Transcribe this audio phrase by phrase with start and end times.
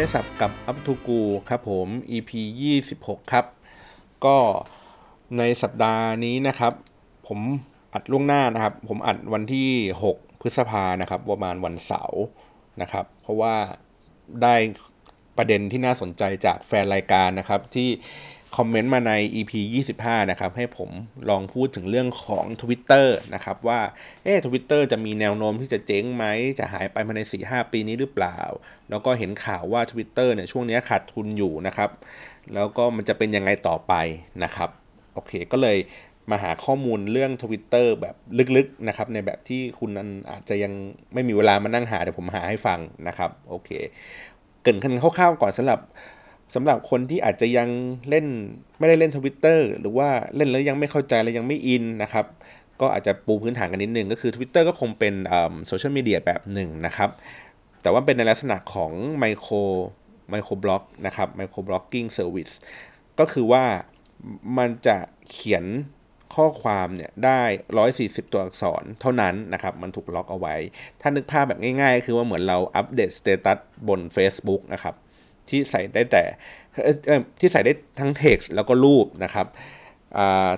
[0.00, 2.30] คุยไม่ได้สับกับอัพทูกูครับผม EP
[2.80, 3.46] 26 ครับ
[4.24, 4.36] ก็
[5.38, 6.72] ในสัปดาห์นี้นะครับ
[7.28, 7.40] ผม
[7.94, 9.68] อัดล่วงหน้านะครับ ผมอัดวันที่
[10.08, 12.22] 6 พฤษภานะครับประมาณวันเสาร์
[12.80, 13.54] นะครับ เพราะว่า
[14.42, 14.54] ได้
[15.36, 17.88] ประเด็นที่น่าสนใจจากแฟนรายการนะครับ ที่
[18.56, 19.52] คอมเมนต์มาใน EP
[19.92, 20.90] 25 นะครับ ให้ผม
[21.30, 23.80] ลองพูดถึงเรื่องของ Twitter นะครับ ว่า
[24.24, 26.24] เอ๊ะทวิตเตอร์จะมีแนวโน้มที่จะเจ๊งไหม
[26.58, 28.38] จะหายไปภายใน 4-5 ปีนี้หรือเปล่า
[28.90, 31.90] แล้วก็เห็นข่าวว่า Twitter เนี่ยช่วงนี้ขาดทุนอยู่นะครับ
[32.54, 33.94] แล้วก็มันจะเป็นยังไงต่อไป
[34.44, 34.70] นะครับ
[35.14, 35.78] โอเคก็เลย
[36.30, 38.14] มาหาข้อมูลเรื่อง Twitter แบบ
[38.56, 40.72] ลึกๆนะครับ ในแบบที่คุณนั้นอาจจะยัง
[41.14, 43.70] ไม่มีเวลามานั่งหาแต่ผมหาให้ฟังนะครับโอเค
[44.62, 45.80] เกินกันคร่าวๆก่อนสำหรับ
[46.54, 47.68] สำหรับคนที่อาจจะยัง
[48.08, 48.26] เล่น
[48.78, 52.26] ไม่ได้เล่นทวิตเตอร์หรือว่าเล่นแล้วยังไม่เข้าใจและยังไม่อินนะครับ
[52.80, 55.14] ก็อาจจะปูพื้นฐานกันนิดนึง ก็คือ Twitter ก็คงเป็น
[55.66, 57.10] โซเชียลมีเดียแบบหนึ่งนะครับ
[57.82, 59.54] แต่ว่าเป็นในลักษณะของ micro
[60.30, 62.50] microblog นะครับ microblogging service
[63.18, 63.64] ก็คือว่า
[64.58, 64.96] มันจะ
[65.30, 65.64] เขียน
[66.34, 67.42] ข้อความเนี่ยได้
[67.88, 70.54] 140 ตัวอักษรเท่านั้นนะครับ มันถูกล็อกเอาไว้
[71.00, 74.94] ถ้านึกภาพแบบง่ายๆ คือว่าเหมือนเราอัปเดต status บน Facebook นะครับ
[75.50, 76.24] ที่ใส่ได้แต่
[77.40, 79.46] ที่ใส่ได้ทั้ง text แล้วก็รูปนะครับ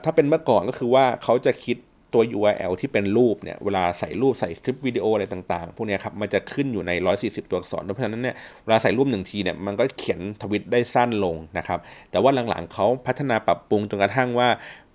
[0.04, 1.76] ถ้าเป็นเมื่อก่อนก็คือว่าเขาจะคิด
[2.16, 11.78] ตัว URL ที่เป็นรูปเนี่ยเวลาใส่รูปใส่คลิปวิดีโออะไรต่างๆ พวกนี้ครับมันจะขึ้นอยู่ใน 140 ตัวอักษร เพราะฉะนั้นเนี่ยเวลาใส่รูปหนึ่งทีเนี่ยมันก็เขียนทวิตได้สั้นลงนะครับ
[12.10, 14.48] แต่ว่าหลังๆเขาพัฒนาปรับปรุงจนกระทั่งว่า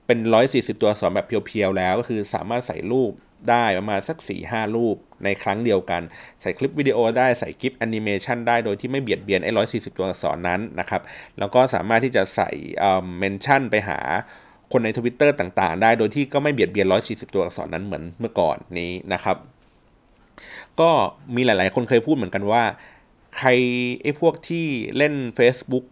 [0.06, 3.11] เป็น 140 ตัวอักษรแบบเพียวๆ แล้วก็คือสามารถใส่รูป
[3.50, 6.02] ได้ประมาณสัก4หรูปในครั้งเดียวกัน
[6.42, 11.02] ใส่คลิปวิดีโอได้ใส่คลิปแอนิเมชันได้โดยที่ไม่เบียดเบียนไอ้ร้อยสี่สิบตัวอักษรนั้นนะครับ
[11.39, 12.50] แล้วก็สามารถที่จะใส่
[13.20, 14.00] mention ไปหา
[14.72, 19.38] คนในทวิตเตอร์ต่างๆ ได้โดยที่ก็ไม่เบียดเบียนร้อยสี่สิบตัวอักษรนั้นเหมือนเมื่อก่อนนี้นะครับ
[20.80, 20.92] ก็
[21.36, 22.64] มีหลายๆ คนเคยพูดเหมือนกันว่า
[23.38, 23.50] ใคร
[24.02, 24.66] ไอ้พวกที่
[24.98, 25.86] เล่น Facebook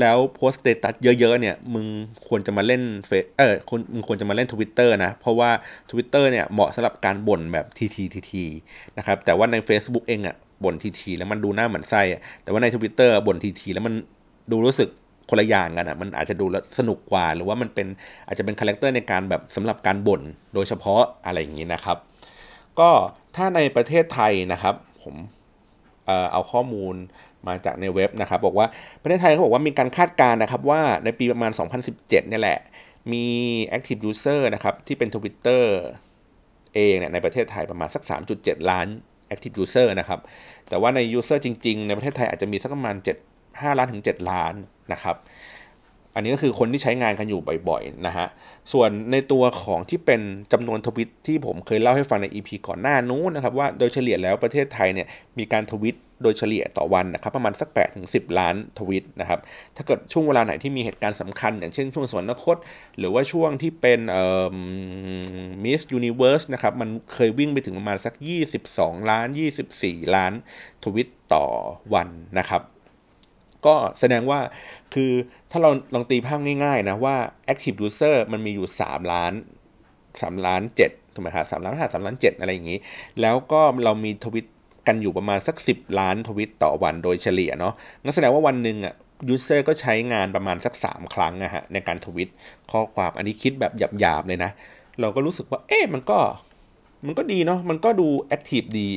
[0.00, 1.86] แล้วโพสต์ status เยอะๆเนี่ยมึง
[2.28, 5.50] ควรจะมาเล่นเฟซเออคุณมึงควรจะมาเล่น Twitter นะ เพราะว่า
[5.90, 8.44] Twitter เนี่ยเหมาะสำหรับการบ่นแบบถี่ถี่ถี่ถี่
[8.98, 12.02] นะครับแต่ว่าใน Facebook เองอะ่ะบ่นถี่ถี่แล้วมันดูน่าหมั่นไส้
[12.42, 13.94] แต่ว่าใน Twitter บ่นถี่ถี่แล้วมัน
[14.50, 14.88] ดูรู้สึก
[15.28, 16.46] คนละอย่างกันอะมันอาจจะดู
[16.78, 17.86] สนุกกว่า หรือว่ามันเป็น
[18.26, 20.22] อาจจะเป็น character ในการแบบสำหรับการบ่น
[20.54, 21.96] โดยเฉพาะอะไรอย่างนี้นะครับ
[22.80, 22.90] ก็
[23.36, 25.14] ถ้าในประเทศไทยนะครับ ผม
[26.06, 26.94] เออเอาข้อมูล
[27.48, 28.66] มาจากในเว็บนะครับ บอกว่า
[29.02, 32.58] ประเทศไทยเขาบอกว่ามีการคาดการณ์นะครับว่าในปีประมาณ 2017เนี่ยแหละ
[33.12, 33.24] มี
[33.76, 35.64] active user นะครับที่เป็น Twitter
[36.74, 38.02] เองเนี่ยในประเทศไทยประมาณสัก
[38.36, 38.86] 3.7 ล้าน
[39.32, 40.20] active user นะครับ
[40.68, 44.54] แต่ว่าใน user จริง ๆ ในประเทศไทยอาจจะมีสักประมาณ 7 5 ล้านถึง 7 ล้าน
[44.92, 45.16] นะครับ
[46.14, 48.26] อันนี้ก็คือคนที่ใช้งานกันอยู่บ่อยๆนะฮะ
[48.72, 50.20] ส่วนในตัวของที่เป็น
[50.52, 55.06] จำนวนทวิตที่ผมเคยเล่าให้ฟังใน EP ก่อนหน้านู้นนะครับว่าโดยเฉลี่ยแล้วประเทศไทยเนี่ย
[55.38, 59.40] มีการทวิตโดยเฉลี่ยต่อวันนะครับประมาณสัก8ถึง10 ล้านทวิตนะครับ
[59.76, 62.56] ถ้าเกิดช่วงเวลาไหนที่มีเหตุการณ์สำคัญ อย่างเช่นช่วงสวรรคต
[62.98, 64.00] หรือว่าช่วงที่เป็น
[65.64, 68.14] มิสยูนิเวิร์สนะครับมันเคยวิ่งไปถึงประมาณสัก
[68.62, 69.26] 22 ล้าน
[69.72, 70.32] 24 ล้าน
[70.84, 71.44] ทวิตต่อ
[71.94, 72.08] วัน
[72.38, 72.62] นะครับ
[73.66, 74.40] ก็แสดงว่า
[74.94, 75.10] คือ
[75.50, 77.16] ถ้าเราลองตีภาพง่ายๆนะว่า
[77.52, 79.32] active user มันมีอยู่ 3 ล้าน
[79.90, 82.78] 3 ล้าน7ถูกไหมครับสามล้านห้าสามล้านเจ็ดอะไรอย่างนี้
[83.20, 84.46] แล้วก็เรามีทวิต
[84.86, 88.94] กันอยู่ประมาณสัก 10 ล้านทวิตต่อวันโดยเฉลี่ยเนาะงั้นแสดงว่าวันหนึ่งอะ
[89.28, 92.28] user ก็ใช้งานประมาณสัก 3 ครั้งอะฮะในการทวิต
[92.70, 94.50] ข้อความอันนี้คิดแบบหยาบๆเลยนะ
[95.00, 96.18] เราก็รู้สึกว่าเอ๊ะมันก็
[97.06, 98.88] มันก็ดีเนาะมันก็ดู active ดี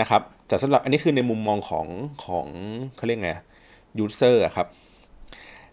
[0.00, 1.86] นะครับแต่สำหรับอันนี้คือในมุมมองของ
[2.24, 2.46] ของ
[2.96, 3.32] เขาเรียกไง
[3.98, 4.68] user ครับ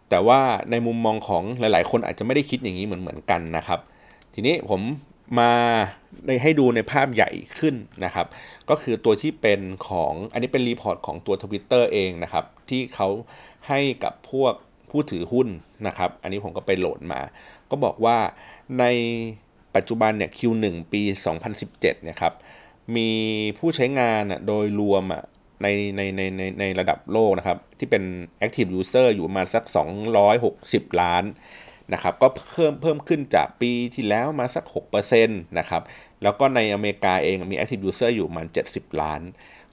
[0.10, 0.40] แต่ว่า
[0.72, 3.80] ในมุมมองของหลายๆ คนอาจจะไม่ได้คิดอย่างนี้เหมือนเหมือนกันนะครับ
[4.34, 4.82] ทีนี้ผม
[5.40, 5.52] มา
[6.44, 7.30] ให้ดูในภาพใหญ่
[7.60, 7.76] ขึ้น
[8.06, 8.28] นะครับ
[8.70, 13.08] ก็คือตัวที่เป็นของอันนี้เป็น report ของตัว Twitter เองนะครับ ที่เขา
[13.68, 14.54] ให้กับพวก
[14.90, 15.48] ผู้ถือหุ้น
[15.88, 17.22] นะครับ อันนี้ผมก็ไปโหลดมา
[17.70, 18.18] ก็บอกว่า
[18.80, 18.86] ใน
[19.76, 21.02] ปัจจุบันเนี่ย Q1 ปี
[21.48, 22.34] 2017 เนี่ยครับ
[22.96, 23.10] มี
[23.58, 25.04] ผู้ใช้งานโดยรวม
[25.62, 28.04] ในในในในในระดับโลกนะครับ ที่เป็น
[28.46, 29.64] active user อยู่ประมาณสัก
[30.34, 31.24] 260 ล้าน
[31.94, 34.66] นะครับก็เพิ่มเพิ่มขึ้นจากปีที่แล้วมาสัก
[35.12, 35.82] 6%นะครับ
[36.24, 39.22] แล้วก็ในอเมริกาเองมี active user อยู่ประมาณ 70 ล้าน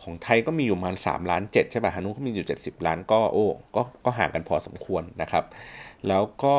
[0.02, 3.46] ของไทยก็มีอยู่ประมาณ3ล้าน7ใช่ป่ะฮะนู้นก็มีอยู่ 70 ล้านก็โอ้
[3.76, 5.44] ก็ก็ห่างกันพอสมควรนะครับ
[6.08, 6.56] แล้วก็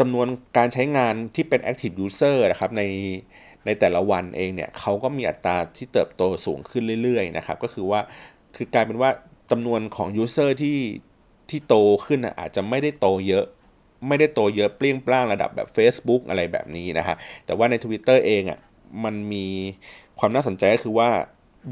[0.00, 0.26] จำนวน
[0.56, 2.82] การใช้งานที่เป็น active user นะครับใน
[3.68, 8.00] ในแต่ละวันเองเนี่ยเขาก็มีอัตราที่เติบโตสูงขึ้นเรื่อยๆนะครับก็คือว่า
[8.56, 9.10] คือกลายเป็นว่า
[9.50, 10.78] จำนวนของ user ที่
[11.50, 11.74] ที่โต
[12.06, 13.44] ขึ้นอาจจะไม่ได้โตเยอะ
[14.08, 17.16] ไม่ได้โตเยอะเปรี้ยงปร้างระดับแบบ Facebook อะไรแบบนี้นะฮะ
[17.46, 18.58] แต่ว่าใน Twitter เองอะ่ะ
[19.04, 19.46] มันมี
[20.18, 21.10] ความน่าสนใจก็คือว่า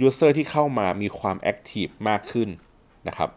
[0.00, 2.48] user ที่เข้ามามีความ active มากขึ้น
[3.08, 3.30] นะครับ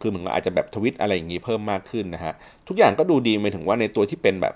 [0.00, 2.32] คือเหมือนอาจจะแบบทวิตอะไรอย่างนี้เพิ่มมากขึ้นนะฮะ
[2.68, 4.54] ทุกอย่างก็ดูดีไปถึงว่าในตัวที่เป็นแบบ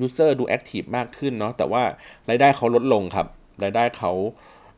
[0.00, 1.82] user ดู active มากขึ้นเนาะแต่ว่า
[2.28, 3.26] รายได้เขาลดลงครับ
[3.62, 4.12] รายได้เขา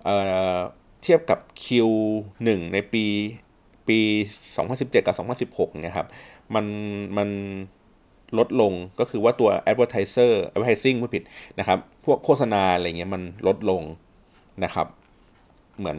[0.05, 3.05] เทียบกับ Q1 ในปี
[3.88, 3.99] ปี
[4.53, 5.17] 2017 กับ
[5.50, 6.09] 2016เนี่ยครับ
[6.55, 6.67] มัน
[7.17, 7.29] มัน
[8.38, 11.23] ลดลงก็คือว่าตัว advertiser advertising ไม่ผิด
[11.58, 13.82] นะครับ พวกโฆษณาอะไรเงี้ยมันลดลง
[14.65, 14.87] นะครับ
[15.79, 15.99] เหมือน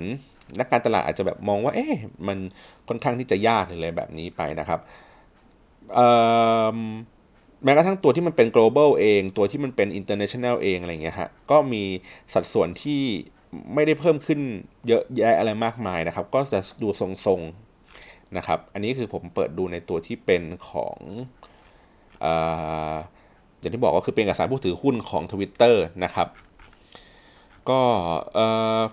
[0.60, 1.96] นักการตลาดอาจจะแบบมองว่า เอ๊ะ
[2.28, 2.38] มัน
[2.88, 4.80] ค่อนข้างที่จะยากเลยแบบนี้ไปนะครับ
[7.64, 11.84] แม้กระทั่งตัวที่มันเป็น global เอง ตัวที่มันเป็น international เองอะไรเงี้ยฮะ ก็มี
[12.34, 13.02] สัดส่วนที่
[13.74, 14.40] ไม่ได้เพิ่มขึ้น
[14.88, 20.98] เยอะแยะอะไรมากมายนะครับ ก็จะดูทรงๆนะครับ อันนี้คือผมเปิดดูในตัวที่เป็นของ
[23.60, 26.28] อย่างที่บอกก็คือเป็นเอกสารผู้ถือหุ้นของ Twitter นะครับ
[27.70, 27.82] ก็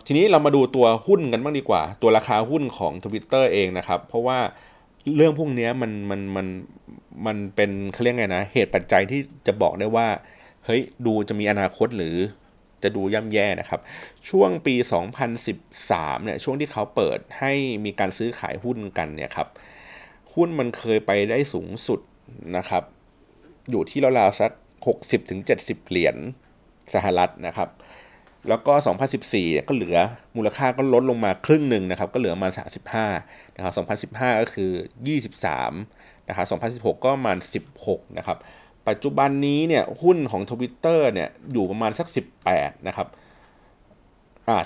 [0.07, 4.39] ทีนี้เรามาดูตัวหุ้นกันบ้างดีกว่า ตัวราคาหุ้นของ Twitter เองนะครับ เพราะว่า
[5.17, 6.47] เรื่องพวกนี้มันมันมัน
[7.27, 10.07] มันเป็นเขาเรียกไงนะ เหตุปัจจัยที่จะบอกได้ว่า
[10.65, 12.17] เฮ้ย ดูจะมีอนาคตหรือ
[12.83, 13.81] จะดูย่ำแย่นะครับ
[14.29, 14.75] ช่วงปี
[15.51, 17.53] 2013 เนี่ย ช่วงที่เขาเปิดให้
[17.85, 19.49] มีการซื้อขายหุ้นกันเนี่ยครับ
[20.35, 22.01] หุ้นมันเคยไปได้สูงสุด
[22.57, 22.83] นะครับ
[23.71, 24.53] อยู่ที่ราวๆสัก
[24.91, 26.17] 60ถึง70 เหรียญ
[26.95, 27.69] สหรัฐนะครับ
[28.49, 28.73] แล้วก็
[29.21, 29.97] 2014 ก็เหลือ
[30.37, 32.49] มูลค่าก็ลดลงมาครึ่งหนึ่งนะครับ ก็เหลือมา
[33.07, 33.73] 35 นะครับ
[34.13, 34.71] 2015 ก็คือ
[35.51, 36.47] 23 นะครับ
[36.83, 37.39] 2016 ก็ประมาณ
[37.77, 38.39] 16 นะครับ
[38.89, 42.07] ปัจจุบันนี้เนี่ยหุ้นของ Twitter เนี่ยอยู่ประมาณสัก
[42.47, 43.07] 18 นะครับ
[44.49, 44.57] อ่า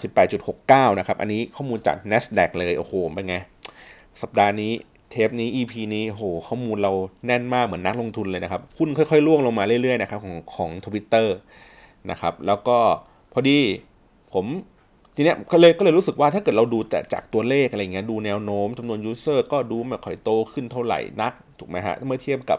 [0.46, 3.36] 18.69 นะครับ อันนี้ข้อมูลจาก NASDAQ เลย โอ้โห เป็นไง
[4.22, 4.72] สัปดาห์นี้
[5.10, 6.92] เทปนี้ EP นี้โห ข้อมูลเรา
[7.26, 11.22] แน่นมากเหมือนนักลงทุนเลยนะครับ หุ้นค่อยๆล่วงลงมาเรื่อยๆนะครับของของทวิตเตอ
[12.10, 12.78] นะครับ แล้วก็
[13.34, 13.58] พอดี
[14.34, 14.46] ผม
[15.14, 22.58] ทีเนี้ยก็เลยก็เลยรู้สึกว่าถ้าเกิดเราดูแต่จากตัวเลขอะไรเงี้ยดูแนวโน้มจำนวนยูเซอร์ก็ดูไม่ค่อยโตขึ้นเท่าไหร่นักถูกไหมฮะเมื่อเทียบกับ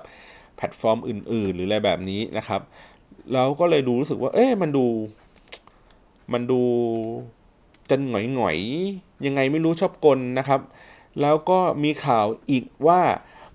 [0.56, 2.62] แพลตฟอร์มอื่น ๆ หรืออะไรแบบนี้นะครับ
[3.34, 4.86] เราก็เลยดูรู้สึกว่า เอ๊ะมันดู
[6.34, 6.62] มันดู
[7.90, 10.62] จะหงอยๆยังไงไม่รู้ชอบกลนะครับ
[11.22, 13.02] แล้วก็มีข่าวอีกว่า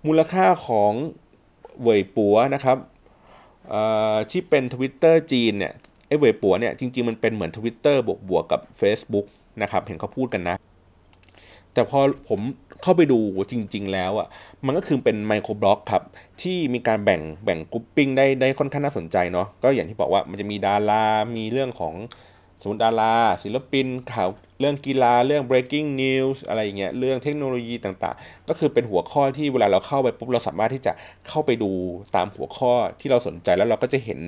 [0.07, 0.93] มูลค่าของ
[1.83, 2.79] เว่ยปัวนะครับ
[4.31, 5.75] ที่เป็น Twitter จีนเนี่ย
[6.11, 9.27] ไอ้เว่ยปัวเนี่ยจริงๆมันเป็นเหมือน Twitter บวกบวกกับ Facebook
[9.63, 10.57] นะครับเห็นเขาพูดกันนะ
[11.75, 11.99] แต่พอ
[12.29, 12.41] ผม
[12.83, 13.19] เข้าไปดู
[13.51, 14.27] จริง ๆ แล้วอะ
[14.67, 16.03] มันก็คือเป็นไมโครบล็อกครับ
[16.43, 21.05] ที่มีการแบ่งแบ่งกรุ๊ปปิ้งได้ได้ค่อนข้างน่าสนใจเนาะก็อย่างที่บอกว่ามันจะมีดารา
[21.37, 21.95] มีเรื่องของ
[22.63, 24.29] สมมติดารา ศิลปินข่าว
[24.61, 30.93] เรื่องกีฬาเรื่อง breaking news อะไรอย่างเงี้ยเรื่องเทคโนโลยีต่างๆ ก็คือเป็นหัวข้อที่เวลาเราเข้าไปปุ๊บเราสามารถที่จะ
[31.29, 31.71] เข้าไปดู
[32.17, 34.21] ตามหัวข้อที่เราสนใจแล้วเราก็จะเห็น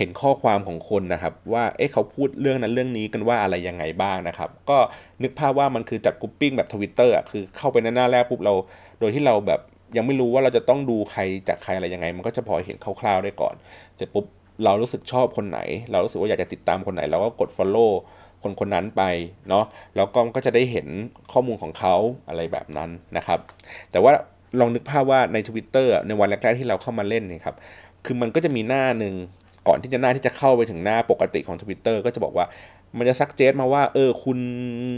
[0.00, 4.78] เห็นข้อความของคนนะครับ ว่าเอ๊ะเขาพูดเรื่องนั้นเรื่องนี้กันว่าอะไรยังไงบ้างนะครับ ก็
[5.22, 8.54] นึกภาพว่ามันคือจัดกรุ๊ปปิ้งแบบทวิตเตอร์อะคือเข้าไปในหน้าแรกปุ๊บเรา
[9.00, 9.60] โดยที่เราแบบ
[9.96, 13.54] ยังไม่รู้ว่าเราจะต้องดูใครจากใครอะไรยังไง มันก็จะพอเห็นคร่าวๆได้ก่อน
[13.96, 14.24] เสร็จปุ๊บ
[14.64, 15.60] เรารู้สึกชอบคนไหน
[15.90, 17.90] เรารู้สึกว่าอยากจะติดตามคนไหน เราก็กด Follow
[18.42, 19.02] คนคนนั้นไป
[19.48, 19.64] เนาะ
[19.96, 20.86] แล้วก็ก็จะได้เห็น
[21.32, 21.96] ข้อมูลของเขา
[22.28, 23.38] อะไรแบบนั้นนะครับ
[23.90, 24.12] แต่ว่า
[24.60, 27.56] ลองนึกภาพว่าใน Twitter ในวันแรกๆที่เราเข้ามาเล่นเนี่ยครับ
[28.04, 29.14] คือมันก็จะมีหน้าหนึ่ง
[29.68, 32.46] ก่อนที่จะหน้าที่จะเข้าไปถึงหน้าปกติของ Twitter ก็จะบอกว่า
[32.98, 34.38] มันจะซักเจสมาว่า เออคุณ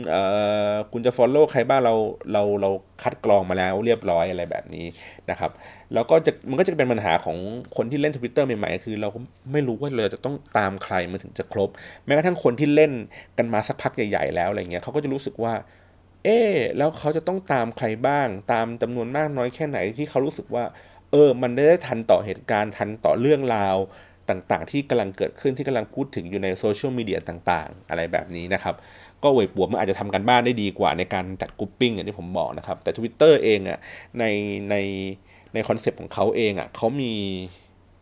[0.08, 0.22] เอ่
[0.70, 1.94] อคุณจะ follow ใครบ้างเรา
[2.32, 2.70] เราเรา
[3.02, 4.86] คัดกรองมาแล้วเรียบร้อยอะไรแบบนี้
[5.30, 5.50] นะครับ
[5.94, 7.36] แล้วก็จะมันก็จะเป็นปัญหาของ
[7.76, 9.08] คนที่เล่น Twitter ใหม่ๆ คือเรา
[9.52, 11.70] ไม่รู้ว่าเราจะต้องตามใครมาถึงจะครบ
[12.06, 12.92] แม้กระทั่งคนที่เล่น
[13.38, 15.54] กันมาสักพักใหญ่ๆแล้วอะไรเงี้ยเขาก็จะรู้สึกว่า
[16.24, 20.64] เออแล้วเขาจะต้องตามใครบ้าง ตามจำนวนมากน้อยแค่ไหนที่เขารู้สึกว่า
[21.12, 23.76] เออ มันได้ทันต่อเหตุการณ์ทันต่อเรื่องราว
[24.28, 28.74] ต่างๆ ที่กำลังเกิดขึ้นที่กำลังพูดถึงอยู่ในโซเชียลมีเดียต่างๆ อะไรแบบนี้นะครับ
[29.22, 33.78] ก็เวยปัวมันอาจจะทำการบ้านได้ดีกว่าในการจัด grouping อย่างที่ผมบอกนะครับ แต่ Twitter เองอะ
[34.18, 34.24] ใน
[34.70, 34.74] ใน
[35.54, 37.12] ในคอนเซปต์ของเขาเองอะเขามี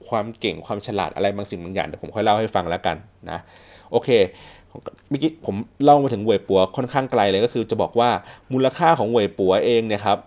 [0.09, 2.97] ความเก่งความฉลาดอะไรบางสิ่งบางอย่างเดี๋ยวผมค่อยเล่าให้ฟังแล้วกัน
[3.31, 3.39] นะ
[3.91, 4.09] โอเค
[5.09, 8.11] เมื่อกี้ผมเล่ามาถึงเวยปัวค่อนข้างไกลเลยก็คือจะบอกว่า
[8.53, 10.19] มูลค่าของเวยปัวเองเนี่ยครับ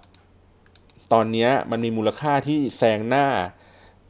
[1.13, 3.25] ตอนนี้มันมีมูลค่าที่แซงหน้า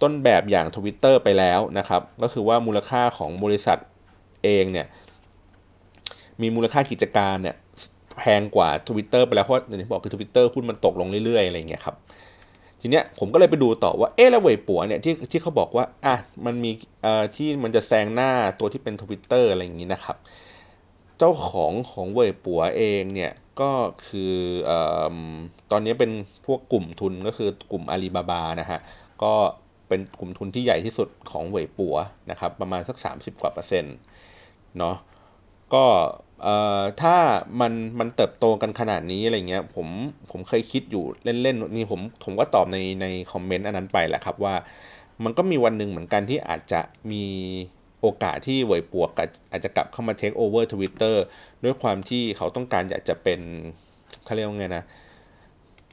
[0.04, 3.78] ต้นแบบอย่าง Twitter ไปแล้วนะครับ ก็คือว่ามูลค่าของบริษัท
[4.44, 4.88] เองเนี่ย
[6.42, 7.56] มีมูลค่ากิจการเนี่ย
[8.18, 11.96] แพงกว่า Twitter ไปแล้วเพราะอย่างที่บอกคือ Twitter หุ้นมันตกลงเรื่อยๆอะไรเงี้ยครับ
[12.82, 16.72] ทีเนี้ยผมก็เลยไปดูต่อว่าเอ๊ะแล้วเว่ยปัวเนี่ยที่ที่เขาบอกว่าอะมันมี
[17.04, 20.18] เอ่อที่มันจะแซงหน้าตัวที่เป็น Twitter อะไรอย่างนี้นะครับ
[21.18, 23.32] เจ้าของของเว่ยปัวเองเนี่ย
[23.62, 23.72] ก็
[24.08, 24.36] คือ
[24.70, 24.72] อ
[25.72, 26.12] ตอนนี้เป็น
[26.46, 28.80] พวกกลุ่มทุนก็คือกลุ่มอาลีบาบานะฮะ
[29.24, 29.34] ก็
[29.94, 31.96] เป็นกลุ่มทุนที่ใหญ่ที่สุดของเวยปัว
[32.32, 33.96] นะครับ ประมาณสัก 30 กว่าเปอร์เซ็นต์
[34.78, 34.96] เนาะ
[35.74, 35.86] ก็
[37.02, 37.16] ถ้า
[37.62, 39.88] มันมันเติบโตกันขนาดนี้อะไรเงี้ยผม
[40.32, 44.56] ผมเคยคิดอยู่เล่นๆนี่ผมผมก็ตอบในในคอมเมนต์อันนั้นไปแหละครับว่า
[45.24, 46.82] มันก็มีวันหนึ่งเหมือนกันที่อาจจะ
[47.12, 47.26] มี
[48.02, 49.06] โอกาสที่เวยปัว
[49.52, 51.24] อาจจะกลับเข้ามาเทคโอเวอร์ทวิตเตอร์
[51.64, 53.40] ด้วยความที่เขาต้องการอยากจะเป็น
[54.24, 54.84] เขาเรียกว่าไงนะ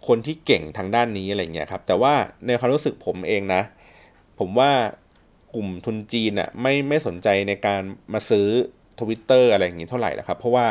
[0.06, 2.12] คนที่เก่งทางด้านนี้อะไรเงี้ยครับ แต่ว่า
[2.46, 3.62] ในความรู้สึกผมเองนะ
[4.40, 4.70] ผมว่า
[5.54, 7.82] กลุ่มทุนจีนอะไม่ไม่สนใจในการ
[8.12, 8.46] มาซื้อ
[9.00, 10.66] ทวิตเตอร์อะไรอย่างนี้เท่าไหร่นะครับ เพราะว่า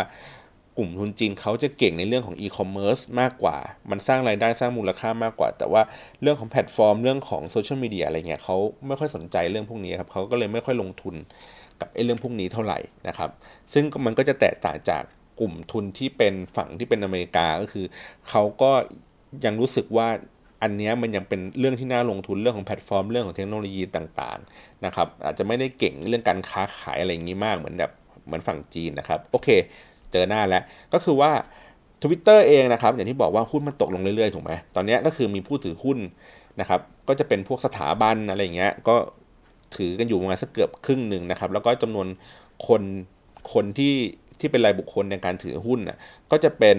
[0.78, 3.58] กลุ่มทุนจีนเขาจะเก่งในเรื่องของอีคอมเมิร์ซมากกว่า
[3.90, 5.82] มันสร้างรายได้สร้างมูลค่ามากกว่า แต่ว่า
[6.22, 8.58] เรื่องของแพลตฟอร์มเรื่องของโซเชียลมีเดียอะไรเงี้ยเขา
[8.88, 11.16] ไม่ค่อยสนใจเรื่องพวกนี้ครับเขาก็เลยไม่ค่อยลงทุน
[11.80, 13.30] กับไอ้เรื่องพวกนี้เท่าไหร่นะครับ
[13.74, 15.04] ซึ่งมันก็จะแตกต่างจาก
[15.40, 17.86] กลุ่มทุนที่เป็นฝั่งที่เป็นอเมริกาก็คือ
[18.30, 18.72] เขาก็
[19.46, 20.08] ยังรู้สึกว่า
[20.62, 27.92] อันนี้มันยังเป็นเรื่องที่น่าลงทุนเรื่องของแพลตฟอร์มเรื่องของเทคโนโลยีต่างๆนะครับอาจจะไม่ได้เก่งเรื่องการค้าขายอะไรอย่างนี้มากเหมือนแบบ
[28.26, 29.50] เหมือนฝั่งจีนนะครับโอเค
[30.12, 30.64] เจอหน้าแล้ว
[30.94, 31.32] ก็คือว่า
[32.02, 35.98] Twitter เองนะครับอย่างที่บอกว่าหุ้นมันตกลงเรื่อยๆถูกไหมตอนนี้ก็คือมีผู้ถือหุ้น
[36.60, 38.96] นะครับก็จะเป็นพวกสถาบันอะไรอย่างเงี้ยก็
[39.76, 42.08] ถือกันอยู่ประมาณสักเกือบครึ่งหนึ่งนะครับแล้วก็จำนวน
[42.68, 42.82] คน
[43.54, 43.96] คนที่
[44.40, 45.98] ที่เป็นรายบุคคลในการถือหุ้นนะ
[46.32, 46.78] ก็จะเป็น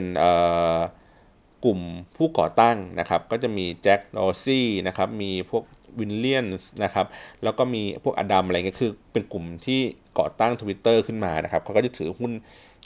[1.64, 1.80] กลุ่ม
[2.16, 5.64] ผู้ก่อตั้งนะครับก็จะมีแจ็คดอซี่นะครับมีพวก
[5.98, 6.46] วินเลียน
[6.84, 7.06] นะครับ
[7.42, 9.80] แล้วก็มีพวกอดัมอะไรเงี้ยคือเป็นกลุ่มที่
[10.18, 12.32] ก่อตั้ง Twitter ขึ้นมานะครับเขาก็จะถือหุ้น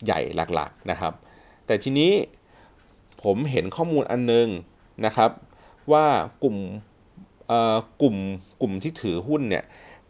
[0.05, 0.21] ใหญ่
[0.55, 1.13] หลักๆนะครับ
[1.67, 2.13] แต่ทีนี้
[3.23, 4.49] ผมเห็นข้อมูลอันนึง
[5.07, 5.31] นะครับ
[5.93, 6.07] ว่า
[6.43, 6.57] กลุ่ม
[8.03, 8.17] กลุ่ม
[8.61, 9.65] กลุ่มที่ถือหุ้นเนี่ย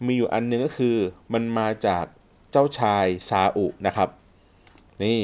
[0.07, 0.97] มีอยู่อันนึงก็คือ
[1.33, 2.05] มันมาจาก
[2.51, 4.09] เจ้าชายซาอุนะครับ
[5.05, 5.21] นี่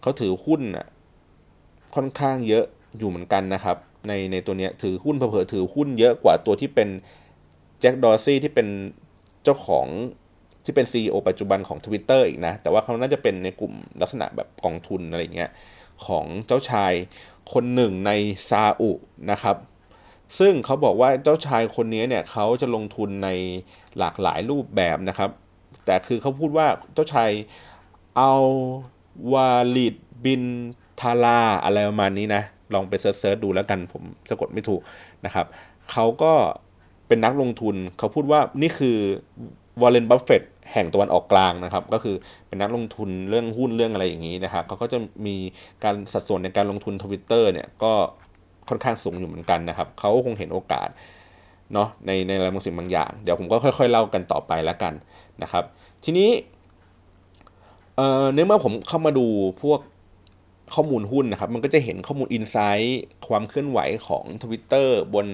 [0.00, 0.60] เขาถือหุ้น
[1.96, 2.64] ค่อนข้างเยอะ
[2.98, 3.76] อยู่เหมือนกันนะครับ
[4.08, 6.88] ในในตัวนี้ถือหุ้นเผลอถือหุ้นเยอะกว่าตัวที่เป็น
[7.80, 8.68] แจ็คดอร์ซี่ที่เป็น
[9.44, 9.86] เจ้าของ
[10.64, 15.50] ที่เป็น CEO ปัจจุบันของ Twitter อีกนะ แต่ว่าเขาน่าจะเป็นในกลุ่มลักษณะแบบกองทุนอะไรเงี้ย
[16.06, 16.92] ของเจ้าชาย
[17.52, 18.10] คนหนึ่งใน
[18.48, 18.90] ซาอุ
[19.30, 19.56] นะครับ
[20.38, 23.28] ซึ่งเขาบอกว่าเจ้าชายคนนี้เนี่ยเขาจะลงทุนใน
[23.98, 25.30] หลากหลายรูปแบบนะครับ
[25.86, 27.30] แต่คือเขาพูดว่าเจ้าชาย
[28.16, 28.32] เอา
[29.32, 30.42] วาลิดบิน
[31.00, 32.42] ทาราอะไรประมาณนี้นะ
[32.74, 34.80] ลองไปเซิร์ชดูแล้วกันผมสะกดไม่ถูก
[35.24, 35.46] นะครับ
[35.90, 36.32] เขาก็
[37.08, 38.96] เป็นนักลงทุนเขาพูดว่านี่คือ
[39.82, 42.16] Warren Buffett แห่งตะวันออกกลางนะครับ ก็คือ
[42.48, 45.36] เป็นนักลงทุนเรื่องหุ้นเรื่องอะไรอย่างนี้นะครับเขาก็จะมี
[45.84, 47.92] การสัดส่วนในการลงทุนทวิตเตอร์เนี่ยก็
[48.68, 50.88] ค่อนข้างสูงอยู่เหมือนกันนะครับเขาคงเห็นโอกาส
[51.72, 54.94] เนาะในในอะไรบางสิ่งบางอย่าง เดี๋ยวผมก็ค่อย ๆ เล่ากันต่อไปแล้วกัน
[55.42, 55.64] นะครับ
[56.04, 56.30] ทีนี้
[57.96, 59.26] เอ่อเมื่อเมื่อผมเข้ามาดู
[59.62, 59.80] พวก
[60.74, 65.26] ข้อมูลหุ้นนะครับ มันก็จะเห็นข้อมูล insight ความเคลื่อนไหวของ Twitter บน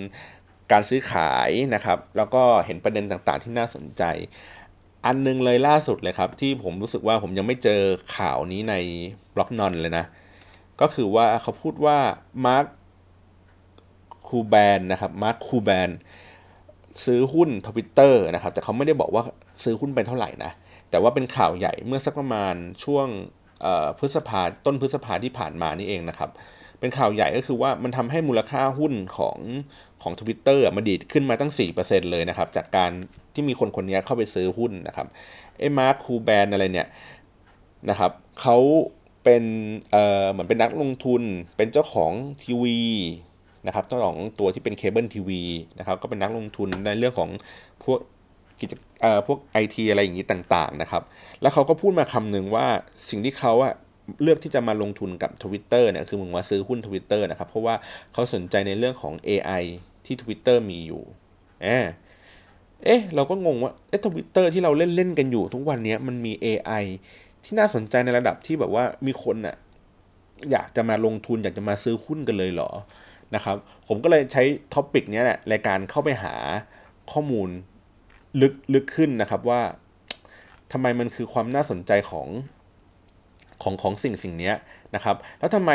[0.73, 4.03] การซื้อขายนะครับ แล้วก็เห็นประเด็นต่างๆที่น่าสนใจ
[5.07, 7.83] อันนึงเลยล่าสุดเลยครับ ที่ผมรู้สึกว่าผมยังไม่เจอ
[8.17, 8.75] ข่าวนี้ใน
[9.35, 10.05] Blognone เลยนะ
[10.81, 11.99] ก็คือว่าเขาพูดว่า
[12.47, 12.67] Mark
[14.29, 15.91] Cuban นะครับ Mark Cuban
[17.05, 19.23] ซื้อหุ้นทวิตเตอร์นะครับ แต่เขาไม่ได้บอกว่า
[19.65, 20.53] ซื้อหุ้นไปเท่าไหร่นะ
[20.91, 23.07] แต่ว่าเป็นข่าวใหญ่เมื่อสักประมาณช่วง
[23.99, 26.31] พฤษภาต้นพฤษภาที่ผ่านมานี่เองนะครับ
[26.81, 29.39] เป็นข่าวใหญ่ก็คือว่ามันทำให้มูลค่าหุ้นของ
[30.03, 32.91] ของ Twitter มาดีดขึ้นมาตั้ง 4%เลยนะครับ จากการ
[33.35, 35.07] ที่มีคนคนนี้เข้าไปซื้อหุ้นนะครับ
[35.59, 36.89] ไอ้มาร์คคูแบนอะไรเนี่ย
[37.91, 38.57] นะครับเขา
[39.25, 39.45] เป็น
[39.91, 41.23] เอ่อเหมือนเป็นนักลงทุน
[41.57, 42.81] เป็นเจ้าของทีวี
[43.67, 45.43] นะครับเจ้าของตัวที่เป็นเคเบิลทีวี
[45.79, 47.31] นะครับก็เป็นนักลงทุนในเรื่องของ
[47.85, 47.99] พวก
[48.63, 48.69] กิจ
[49.27, 51.03] พวกไอทีอะไรอย่างนี้ต่างๆนะครับ
[51.43, 52.67] แล้วเขาก็พูดมาคำหนึ่งว่า
[53.09, 53.75] สิ่งที่เขาอะ
[54.23, 57.75] เลือกที่จะมาลงทุนกับ Twitter เนี่ยคือมึงว่าซื้อหุ้น Twitter นะครับ เพราะว่า
[58.13, 59.63] เขาสนใจในเรื่องของ AI
[60.07, 61.03] ที่ Twitter มีอยู่
[61.63, 61.67] เอ
[62.85, 66.85] เอ๊ะเราก็งงว่าเอ๊ะทวิตเตอร์ที่เราเล่นเล่นกันอยู่ทุกวันนี้มันมี AI
[67.45, 69.57] ที่น่าสนใจในระดับที่แบบว่ามีคนอะ
[70.51, 72.71] อยากจะมาลงทุนอยากจะมาซื้อหุ้นกันเลยเหรอ
[73.35, 74.43] นะครับ ผมก็เลยใช้
[74.75, 76.35] topic นี้แหละรายการเข้าไปหา
[77.13, 77.49] ข้อมูล
[78.41, 79.61] ลึกลึกขึ้นนะครับว่า
[80.73, 82.29] ทำไมมันคือความน่าสนใจของ
[83.63, 84.53] ของของสิ่งสิ่งนี้
[84.95, 85.71] นะครับ แล้วทำไม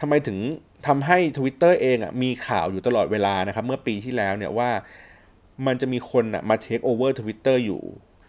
[0.00, 0.38] ทำไมถึง
[0.86, 4.70] ทำให้ Twitter เองอะมีข่าวอยู่ตลอดเวลานะครับ เมื่อปีที่แล้วเนี่ยว่า
[5.66, 7.82] มันจะมีคนอะมาเทคโอเวอร์ทวิตเตอร์อยู่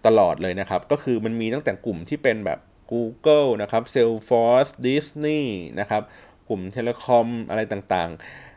[0.06, 2.60] ตลอดเลยนะครับ ก็คือมันมีตั้งแต่กลุ่มที่เป็นแบบ
[2.92, 5.44] Google นะครับ Salesforce Disney
[5.80, 6.02] นะครับ
[6.50, 8.10] กลุ่ม telecom อะไรต่าง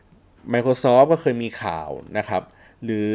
[0.03, 2.43] ๆ Microsoft ก็เคยมีข่าวนะครับ
[2.83, 3.11] หรือ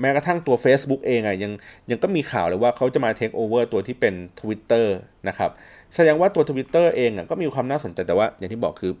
[0.00, 1.52] แม้กระทั่งตัว Facebook เองอะยัง
[1.90, 4.86] ยังก็มีข่าวเลยว่าเขาจะมาเทคโอเวอร์ตัวที่เป็น Twitter
[5.28, 5.50] นะครับ
[5.94, 8.92] แสดงว่าตัว Twitter เองอะก็มีความน่าสนใจแต่ว่าอย่างที่บอกคือ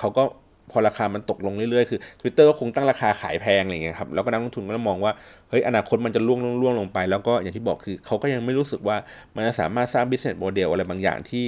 [0.00, 0.24] เขาก็
[0.72, 5.12] พอราคามันตกลงเรื่อยๆ คือ Twitter ก็คงตั้งราคาขายแพงอะไรเงี้ยครับ แล้วก็นักลงทุนก็มองว่า
[5.50, 8.96] เฮ้ย อนาคตมันจะล่วงล่วงลงไป แล้วก็อย่างที่บอกคือเขาก็ยังไม่รู้สึกว่า
[9.34, 11.46] มันจะสามารถสร้าง business model อะไรบางอย่างที่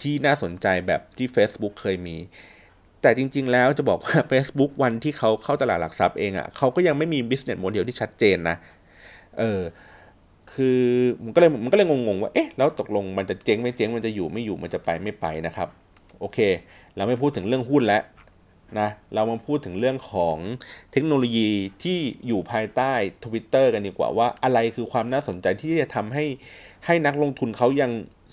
[0.00, 2.16] ที่น่าสนใจแบบที่ Facebook เคยมี
[3.04, 8.56] แต่จริง ๆ แล้วจะบอกว่า Facebook วันที่เขาเข้าตลาดหลักทรัพย์เองอะ่ะเขาก็ยังไม่มี business model ที่ชัดเจนนะ
[9.38, 9.60] เออ
[10.52, 10.80] คือ
[11.24, 15.68] มันก็เลยมันก็เลยงงๆว่าเอ๊ะแล้วตกลงมันจะเจ๊งไม่เจ๊งมันจะอยู่ไม่อยู่มันจะไปไม่ไปนะครับ
[16.20, 16.38] โอเค
[16.96, 18.02] เราไม่พูดถึงเรื่องหุ้นแล้ว
[18.80, 20.36] นะเรามาพูดถึงเรื่องของ
[20.92, 21.50] เทคโนโลยี
[21.82, 22.92] ที่อยู่ภายใต้
[23.24, 26.24] Twitter กันดีกว่าว่าอะไรคือความน่าสนใจที่จะทำให้
[26.86, 27.90] ให้นักลงทุนเขายัง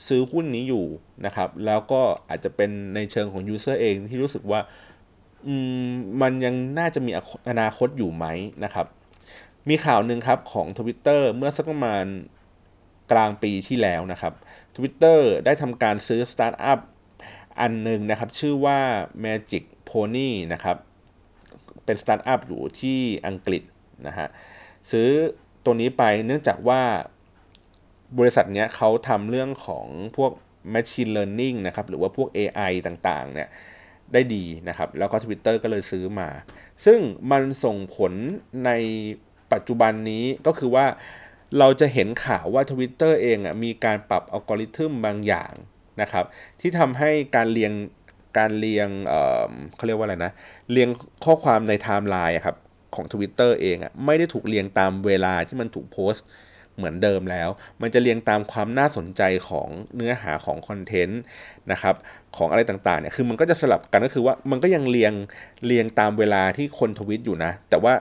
[0.08, 0.86] ซื้อหุ้นนี้อยู่
[1.25, 4.60] นะครับ แล้วก็อาจจะเป็นในเชิงของ user เองที่รู้สึกว่า
[6.22, 7.12] มันยังน่าจะมี
[7.50, 8.25] อนาคตอยู่ไหม
[8.63, 8.88] นะครับ
[9.70, 12.05] มีข่าวหนึ่งครับของ Twitter เมื่อสักประมาณ
[13.12, 14.34] กลางปีที่แล้วนะครับ
[14.75, 16.79] Twitter ได้ทำการซื้อสตาร์ทอัพ
[17.60, 18.79] อันหนึ่งนะครับ ชื่อว่า
[19.24, 20.77] Magic Pony นะครับ
[21.86, 23.63] เป็นสตาร์ทอัพอยู่ที่อังกฤษ
[24.08, 24.27] นะฮะ
[24.91, 25.10] ซื้อ
[25.63, 26.81] ตัวนี้ไปเนื่องจากว่า
[28.18, 29.86] บริษัทเนี้ยเขาทำเรื่องของ
[30.18, 30.32] พวก
[30.74, 33.50] Machine Learning นะครับหรือว่าพวก AI ต่างๆเนี่ย
[34.13, 36.30] ได้ดีนะครับ แล้วก็ Twitter ก็เลยซื้อมา
[36.86, 37.00] ซึ่ง
[37.32, 38.13] มันส่งผล
[38.65, 38.72] ใน
[39.53, 40.86] ปัจจุบันนี้ก็คือว่า
[41.60, 45.53] เราจะเห็นข่าวว่า Twitter เองอะมีการปรับอัลกอริทึมบางอย่าง
[46.01, 46.25] นะครับ
[46.60, 47.74] ที่ทำให้การเรียง
[48.38, 50.32] การเรียงเเขาเรียกว่าอะไรนะ
[50.72, 50.89] เรียง
[51.25, 52.56] ข้อความในไทม์ไลน์ครับ
[52.96, 56.25] ของ Twitter เองอะไม่ได้ถูกเรียงตามเวลาที่มันถูกโพสต์
[56.82, 57.50] เหมือนเดิมแล้ว
[57.82, 61.22] มันจะเรียงตามความน่าสนใจของเนื้อหาของคอนเทนต์
[61.72, 61.96] นะครับ
[62.38, 65.14] ของอะไรต่างๆเนี่ยคือมันก็จะสลับกันก็คือว่ามันก็ยังเรียง
[65.66, 67.94] เรียงตามเวลาที่คนทวิตอยู่นะ แต่ว่า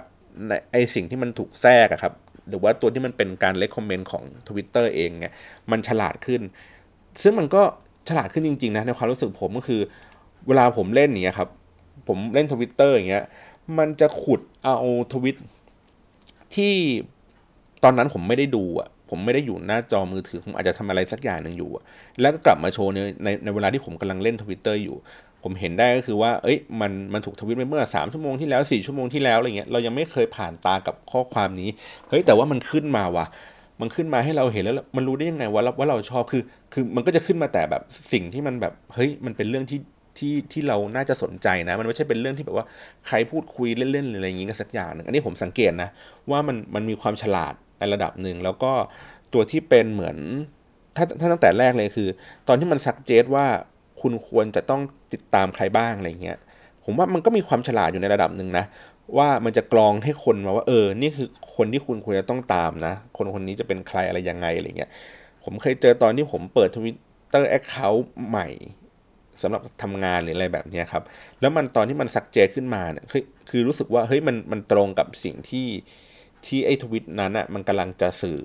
[0.73, 2.13] ไอสิ่งที่มันถูกแทรกอะครับ
[2.49, 5.33] หรือว่าตัวที่มันเป็นการ recommend ของ Twitter เองเนี่ย
[5.71, 6.41] มันฉลาดขึ้น
[7.23, 7.63] ซึ่งมันก็
[8.09, 9.81] ฉลาดขึ้นจริงๆนะในความรู้สึกผมก็คือ
[10.49, 11.49] เวลาผมเล่นเนี่ยครับ
[12.09, 13.25] ผมเล่นทวิตเตอร์อย่างเงี้ย
[13.79, 14.77] มันจะขุดเอา
[15.13, 15.37] ทวิต
[16.55, 16.75] ที่
[17.85, 21.83] ตอนนั้นผมไม่ได้ดูอะผมไม่ได้อยู่หน้าจอมือถือผมอาจจะทำอะไรสักอย่างหนึ่งอยู่อะ
[22.21, 24.97] แล้วก็กลับมาโชว์ในในในเวลาที่ผมกำลังเล่นทวิตเตอร์อยู่
[25.43, 31.69] ผมเห็นได้ก็คือว่า เอ้ยมันมันถูกทวิตไปเมื่อสามชั่วโมงที่แล้วสี่ชั่วโมงที่แล้วอะไรเงี้ยเรายังไม่เคยผ่านตากับข้อความนี้
[32.09, 33.27] เฮ้ยแต่ว่ามันขึ้นมาว่ะ
[33.81, 39.81] มันขึ้นมาให้เราเห็นแล้วมันรู้ได้ยังไงว่าว่าเราชอบคือ คือมันก็จะขึ้นมาแต่แบบสิ่งที่มันแบบเฮ้ยมันเป็นเรื่องที่
[40.19, 42.67] ที่ที่เราน่าจะสนใจนะ มันไม่ใช่เป็นเรื่องที่แบบว่า
[43.07, 45.89] ใครพูดคุยเล่นๆอะไรอย่างงี้กันสักอย่างหนึ่งอันนี้ผมสังเกตนะ
[46.31, 48.73] ว่ามันมันมีความฉลาด ในระดับหนึ่ง แล้วก็
[49.33, 50.17] ตัวที่เป็นเหมือน
[50.97, 52.09] ถ้าถ้าตั้งแต่แรกเลยคือ
[52.49, 53.47] ตอนที่มันซักเจตว่า
[54.01, 54.81] คุณควรจะต้อง
[55.13, 56.39] ติดตามใครบ้างอะไรเงี้ย
[56.85, 58.65] ผมว่ามันก็มีความฉลาดอยู่ในระดับหนึ่งนะ
[59.19, 64.91] ว่ามันจะกรองให้คนมาว่า เออ นี่คือคนที่คุณควรจะต้องตามนะ คนคนนี้จะเป็นใครอะไรยังไงอะไรเงี้ย
[65.45, 66.97] ผมเคยเจอตอนที่ผมเปิดทวิต
[67.31, 68.49] เตอร์ account ใหม่
[69.43, 71.03] สำหรับทำงานหรืออะไรแบบนี้ครับ
[71.41, 75.67] แล้วมันตอนที่มัน suggest ขึ้นมาเนี่ยคือคือรู้สึกว่าเฮ้ยมันมันตรงกับสิ่งที่
[76.47, 78.41] ที่ไอ้ทวิตนั้นอะมันกำลังจะสื่อ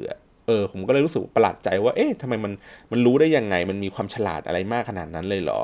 [0.48, 2.54] เออผมก็เลยรู้สึกประหลาดใจว่าเอ๊ะทำไมมัน
[2.92, 5.62] มันรู้ได้ยังไง มันมีความฉลาดอะไรมากขนาดนั้นเลยเหรอ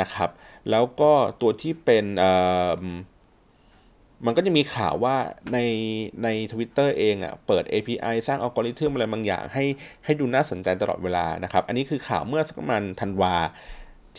[0.00, 0.30] นะครับ
[0.70, 2.32] แล้วก็ตัวที่เป็นเอ่
[2.80, 2.82] อ
[4.26, 5.16] มันก็จะมีข่าวว่า
[5.52, 5.58] ใน
[6.24, 9.64] ใน Twitter เองอะ่ะเปิด API สร้างอัลกอริทึมอะไรบางอย่าง ให้
[10.04, 13.34] ให้ดูน่าสนใจตลอดเวลานะครับ อันนี้คือข่าวเมื่อสักประมาณธันวา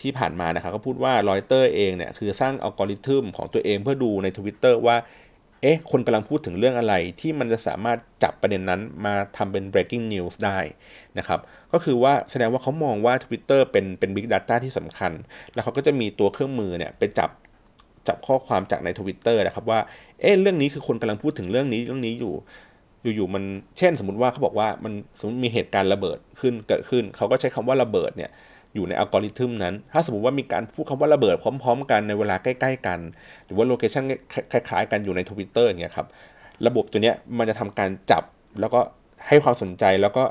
[0.00, 4.96] ที่ผ่านมานะครับก็พูดว่ารอยเตอร์เองเนี่ยคือสร้างอัลกอริทึมของตัวเองเพื่อดูใน Twitter ว่า
[5.62, 10.58] เอ๊ะ คนกำลังพูดถึงเรื่องอะไรที่มันจะสามารถจับประเด็นนั้นมาทำเป็น breaking news ได้
[11.18, 11.40] นะครับ
[11.72, 15.12] ก็คือว่าแสดงว่าเขามองว่า Twitter เป็นเป็น big data ที่สำคัญ
[15.52, 17.30] แล้วเขาก็จะมีตัวเครื่องมือเนี่ยไปจับ
[18.08, 19.80] จับข้อความจากใน Twitter นะครับว่า
[20.20, 22.34] เอ๊ะ เรื่องนี้คือคนกำลังพูดถึงเรื่องนี้เรื่องนี้อยู่
[23.02, 23.44] อยู่ๆมัน
[23.78, 28.30] เช่น สมมติว่าเขาบอกว่ามันสมมติมีเหตุการณ์ระเบิดขึ้นเกิดขึ้น เขาก็ใช้คำว่าระเบิดเนี่ย
[28.74, 32.98] อยู่ในอัลกอริทึมนั้น ถ้าสมมติว่ามีการพูดคำว่าระเบิดพร้อม ๆ กันในเวลาใกล้ ๆ กัน
[33.46, 34.04] หรือว่า location
[34.52, 36.06] คล้าย ๆ กันอยู่ในทวิตเตอร์เงี้ยครับ
[36.66, 38.22] ระบบตัวเนี้ยมันจะทำการจับ
[38.60, 38.80] แล้วก็
[39.28, 40.24] ให้ความสนใจแล้วก็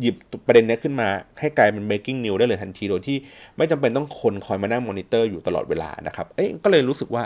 [0.00, 0.14] หยิบ
[0.46, 1.08] ประเด็นนี้ขึ้นมา
[1.40, 3.16] ให้กลายเป็น breaking news ได้เลยทันที โดยที่
[3.56, 7.22] ไม่จำเป็นต้องคนคอยมานั่งมอนิเตอร์อยู่ตลอดเวลานะครับ เอ๊ะก็เลยรู้สึกว่า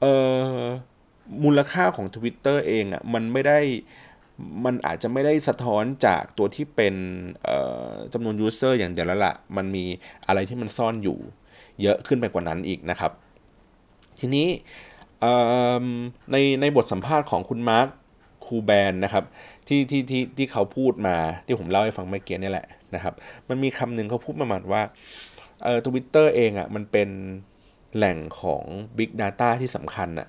[0.00, 0.04] เอ
[0.60, 0.64] อ
[1.44, 3.58] มูลค่าของ Twitter เองอะ่ะมันไม่ได้
[4.64, 6.94] มันอาจจะไม่ได้สะท้อนจากตัวที่เป็น
[8.12, 9.84] จำนวน user อย่างเดียวแล้วละ่ะ มันมี
[10.26, 11.18] อะไรที่มันซ่อนอยู่
[11.82, 13.12] เยอะขึ้นไปกว่านั้นอีกนะครับ
[14.20, 14.48] ทีนี้
[16.32, 17.88] ในในบทสัมภาษณ์ของคุณมาร์ค
[18.44, 19.24] คูแบนนะครับ
[19.68, 23.14] ที่ที่ที่ที่เขาพูดมาที่ผมเล่าให้ฟังเมื่อกี้นี่แหละนะครับ
[23.48, 24.82] มันมีคำหนึ่งเขาพูดประมาณว่า
[25.64, 27.08] เออทวิตเตอร์เองอะ่ะมันเป็น
[27.96, 28.62] แหล่งของ
[28.98, 30.28] Big Data ที่สำคัญอะ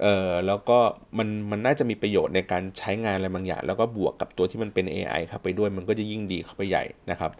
[0.00, 0.78] เออแล้วก็
[1.18, 7.32] มันมันน่าจะมีประโยชน์ในการใช้งานอะไรบางอย่าง แล้วก็บวกกับตัวที่มันเป็น AI เข้าไปด้วยมันก็จะยิ่งดีเข้าไปใหญ่นะครับ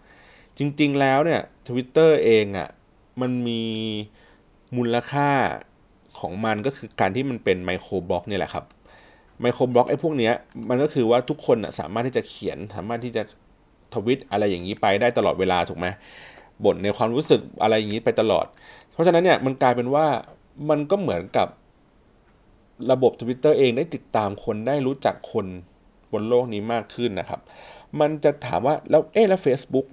[0.57, 2.69] จริงๆแล้วเนี่ย Twitter เองอะ่ะ
[3.21, 3.63] มันมี
[4.77, 5.29] มูลค่า
[6.19, 8.65] ของมันก็คือการที่มันเป็นไมโครบล็อกนี่แหละครับ
[9.41, 10.33] ไมโครบล็อกไอ้พวกเนี้ย
[10.69, 13.23] มันก็คือว่าทุกคนสามารถที่จะเขียนสามารถที่จะ
[13.93, 15.87] ทวิตอะไรอย่างนี้ไปได้ตลอดเวลาถูกไหม
[16.63, 18.45] บ่นในความรู้สึกอะไรอย่างนี้ไปตลอด
[18.91, 20.05] เพราะฉะนั้นเนี่ยมันกลายเป็นว่า
[20.69, 21.47] มันก็เหมือนกับ
[22.91, 25.45] ระบบ Twitter เองได้ติดตามคนได้รู้จักคน
[26.11, 27.41] บนโลกนี้มากขึ้นนะครับ
[27.99, 29.87] มันจะถามว่าแล้วเอ๊แล้ว Facebook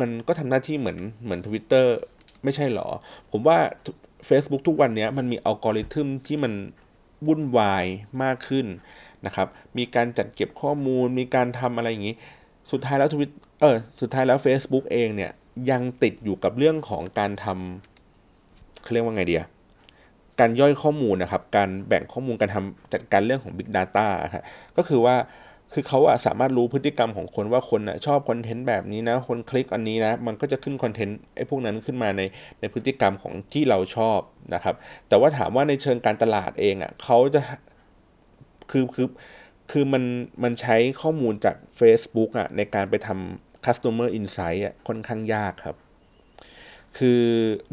[0.00, 1.86] มันก็ทำหน้าที่เหมือนเหมือน Twitter
[2.44, 2.88] ไม่ใช่หรอ
[3.30, 3.58] ผมว่า
[4.28, 6.52] Facebook ทุกวันนี้มันมีอัลกอริทึมที่มัน
[7.26, 7.84] วุ่นวาย
[8.22, 8.66] มากขึ้น
[9.26, 12.16] นะครับ มีการจัดเก็บข้อมูล มีการทำอะไรอย่างนี้
[12.70, 15.32] สุดท้ายแล้วทวิตเออสุดท้ายแล้ว Facebook เองเนี่ย
[15.70, 19.42] ยังติดอยู่กับเรื่องของการทำเขาเรียกว่าไงเดีย
[20.40, 24.42] การย่อยข้อมูลนะครับ การแบ่งข้อมูลการทำจัดการเรื่องของ Big Data ครับ
[24.76, 25.16] ก็คือว่า
[25.72, 32.22] คือเขาอะสามารถรู้พฤติกรรมของคนว่าคนอะชอบ content แบบนี้นะ คนคลิกอันนี้นะ มันก็จะขึ้น content ไอ้พวกนั้นขึ้นมาใน
[32.60, 34.20] ในพฤติกรรมของที่เราชอบ
[34.54, 34.74] นะครับ
[35.08, 37.40] แต่ว่าถามว่าในเชิงการตลาดเองอะเขาจะ
[38.70, 39.08] คือคือ
[39.70, 40.04] คือมัน
[40.42, 45.76] มันใช้ข้อมูลจาก Facebook อะในการไปทำ customer insight อะค่อนข้างยากครับ
[46.98, 47.22] คือ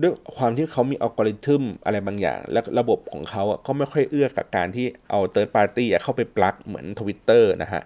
[0.01, 7.81] ด้วยความที่เขามีอัลกอริทึมอะไรบางอย่าง และระบบของเขาก็ไม่ค่อยเอื้อกับการที่เอา third party เข้าไปปลักเหมือน Twitter นะฮะ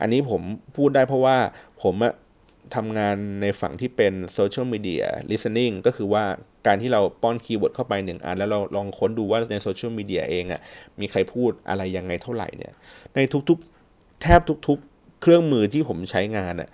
[0.00, 0.42] อันนี้ผม
[0.76, 1.36] พูดได้เพราะว่า
[1.82, 1.94] ผม
[2.74, 6.24] ทำงานในฝั่งที่เป็น social media listening ก็คือว่า
[6.66, 10.60] การที่เราป้อน keyword เข้าไปหนึ่งอัน แล้วเราลองค้นดูว่าในโซเชียลมีเดียเองอะ่ะ
[11.00, 12.72] มีใครพูดอะไรยังไงเท่าไหร่เนี่ย
[13.14, 14.87] ในทุกๆ แทบทุกๆ
[15.20, 16.68] เครื่องมือที่ผมใช้งานอะ่ะ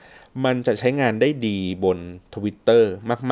[0.44, 1.98] มันจะใช้งานได้ดีบน
[2.34, 2.82] Twitter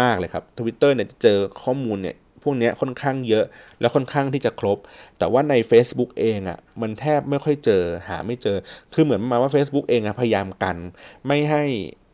[0.00, 3.44] มาก ๆ เลยครับ Twitter เนี่ยจะเจอข้อมูลเนี่ยพวกนี้ค่อนข้างเยอะ
[3.80, 4.78] แล้วค่อนข้างที่จะครบ
[5.18, 8.56] แต่ว่าใน Facebook เองอะ่ะมันแทบไม่ค่อยเจอหาไม่เจอ
[8.94, 10.76] คือเหมือนมาว่า Facebook เองอะพยายามกัน
[11.26, 11.64] ไม่ให้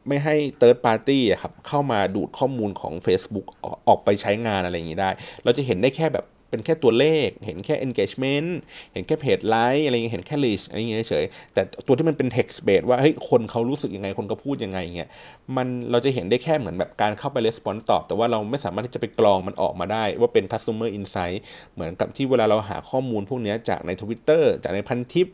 [0.09, 3.47] ไม่ให้ third party อะครับเข้ามาดูดข้อมูลของ Facebook
[3.89, 5.11] ออกไปใช้งานอะไรอย่างนี้ได้
[5.45, 8.51] เราจะเห็นได้แค่แบบ เป็นแค่ตัวเลข เห็นแค่ engagement
[8.93, 15.09] เห็นแค่เพจไลค์อะไรเงี้ยเห็นแค่ list อะไรเงี้ยเฉยแต่ตัวที่มันเป็น text based ว่าเฮ้ยคนเขารู้สึกยังไงคนก็พูดยังไงเงี้ย
[15.57, 21.39] มันเราจะเห็นได้แค่เหมือนแบบการเข้าไป response ตอบ แต่ว่าเราไม่สามารถที่จะไปกรองมันออกมาได้ ว่าเป็น customer insight
[21.75, 25.29] เหมือนกับที่เวลาเราหาข้อมูลพวกนี้จากใน Twitter จากในพันทิป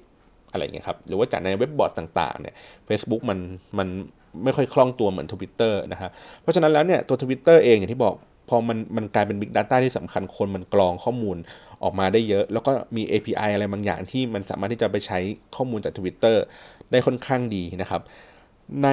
[0.53, 2.55] อะไรเงี้ยครับหรือว่าจากในเว็บบอร์ดต่างๆเนี่ย
[2.89, 3.39] Facebook มัน
[3.79, 3.89] มัน
[4.45, 6.11] ไม่ค่อยคล่องตัวเหมือน Twitter นะครับ
[6.43, 8.15] เพราะฉะนั้นแล้วเนี่ยตัว Twitter เองอย่างที่บอก
[8.49, 11.37] พอมันมันกลายเป็น Big Data ที่สำคัญคนมันกรองข้อมูล
[11.83, 15.19] ออกมาได้เยอะ แล้วก็มี API อะไรบางอย่างที่มันสามารถที่จะไปใช้
[15.57, 16.37] ข้อมูลจาก Twitter
[16.91, 18.03] ได้ค่อนข้างดีนะครับ
[18.85, 18.89] ใน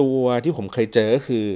[0.00, 1.46] ตัวที่ผมเคยเจอก็คือ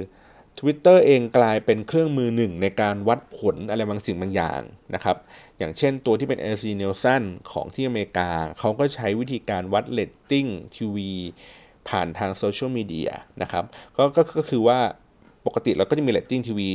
[0.59, 4.61] Twitter เองกลายเป็นเครื่องมือหนึ่งในการวัดผลอะไรบางสิ่งบางอย่าง
[4.95, 5.17] นะครับ
[5.57, 11.11] อย่างเช่นตัวที่เป็น AC Nielsen ของที่อเมริกา เขาก็ใช้วิธีการวัดเรตติ้งทีวี
[11.89, 13.63] ผ่านทางโซเชียลมีเดียนะครับ
[13.97, 14.03] ก็
[14.37, 14.79] ก็คือว่า
[15.45, 16.71] ปกติเราก็จะมีเรตติ้งทีวี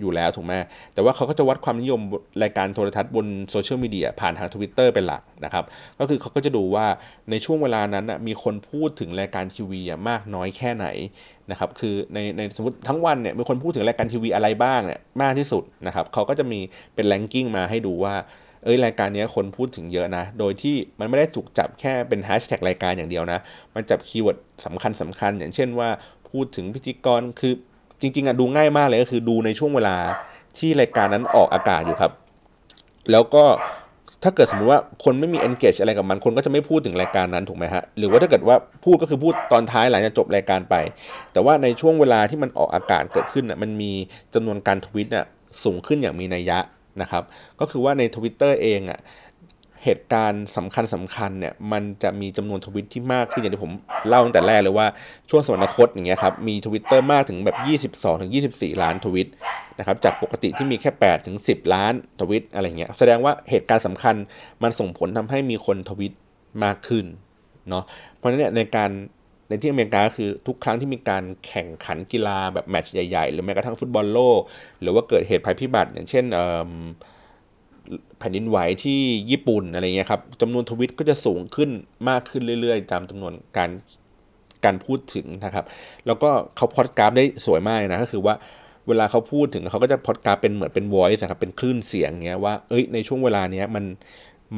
[0.00, 0.52] อยู่แล้วถูกไหม
[0.94, 2.00] แต่ว่าเขาก็จะวัดความนิยม
[2.42, 5.64] รายการโทรทัศน์บนโซเชียลมีเดียผ่านทาง Twitter เป็นหลักนะครับ
[5.98, 6.86] ก็คือเขาก็จะดูว่า
[7.30, 10.86] ในช่วงเวลานั้นมีคนพูดถึงรายการทีวีมากน้อยแค่ไหน
[11.50, 16.60] นะครับคือในในสมมติทั้งวันเนี่ยมีคนพูดถึงรายการทีวีอะไรบ้างเนี่ยมากที่สุดนะครับเขาก็จะมี
[16.94, 18.14] เป็น ranking มาให้ดูว่า
[18.64, 23.38] เอ้ยรายการนี้คนพูดถึงเยอะนะ โดยที่มันไม่ได้ถูกจับแค่เป็นแฮชแท็กรายการอย่างเดียวนะ
[23.74, 25.88] มันจับ keyword สำคัญสำคัญอย่างเช่นว่า
[26.30, 27.54] พูดถึงพิธีกรคือ
[28.00, 29.96] จริงๆอะดูง่ายมากเลยก็คือดูในช่วงเวลา
[30.58, 32.12] ที่รายการนั้นออกอากาศอยู่ครับ
[33.10, 33.44] แล้วก็
[34.22, 40.74] ถ้าเกิดสมมติว่าคนไม่มี engage อะไรกับมัน คนก็จะไม่พูดถึงรายการนั้นถูกไหมฮะ หรือว่าถ้าเกิดว่าพูดก็คือพูดตอนท้ายหลังจากจบรายการไป
[41.32, 43.92] แต่ว่าในช่วงเวลาที่มันออกอากาศเกิดขึ้นอะมันมี
[44.34, 45.26] จำนวนการทวิตอะ
[45.64, 46.58] สูงขึ้นอย่างมีนัยยะ
[47.02, 47.22] นะครับ
[47.60, 48.98] ก็คือว่าใน Twitter เองอะ
[49.84, 53.72] เหตุการณ์สำคัญสำคัญเนี่ยมันจะมีจำนวนทวิตที่มากขึ้นอย่างที่ผม
[54.08, 54.86] เล่าตั้งแต่แรกเลยว่า
[55.30, 57.56] ช่วงสวรรคตอย่างเงี้ยครับมีทวิตเตอร์มากถึงแบบ
[57.92, 59.28] 22ถึง24 ล้านทวิต
[59.78, 64.14] นะครับจากปกติที่มีแค่8ถึง10 ล้านทวิตอะไรเงี้ยแสดงว่าเหตุการณ์สำคัญ
[64.62, 66.12] มันส่งผลทำให้มีคนทวิต
[66.64, 67.04] มากขึ้น
[67.68, 67.84] เนาะ
[68.16, 68.90] เพราะฉะนั้นเนี่ยในการ
[69.48, 74.40] ในที่อเมริกาคือทุกครั้งที่มีการแข่งขันกีฬาแบบแมตช์ใหญ่ๆ หรือแม้กระทั่งฟุตบอลโลก
[74.80, 76.24] หรือว่าเกิดเหตุภัยพิบัติอย่างเช่น
[78.18, 81.70] แผ่นดินไหวที่ญี่ปุ่นอะไรเงี้ยครับจำนวนทวิตก็จะสูงขึ้น
[82.08, 83.70] มากขึ้นเรื่อยๆ ตามจำนวนการ
[84.64, 85.64] การพูดถึงนะครับ
[86.06, 88.34] แล้วก็เขาพอดกราฟได้สวยมากนะก็คือว่า
[88.88, 93.84] เวลาเขาพูดถึงเขาก็จะพอดกราฟเป็นเหมือนเป็น voice นะครับเป็นคลื่นเสียงเงี้ยว่าเอ้ยในช่วงเวลาเนี้ยมัน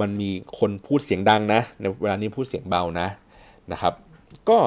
[0.01, 3.09] มันมีคนพูดเสียงดังนะในเวลานี้พูดเสียงเบานะ
[3.73, 3.95] นะครับ
[4.49, 4.59] ก็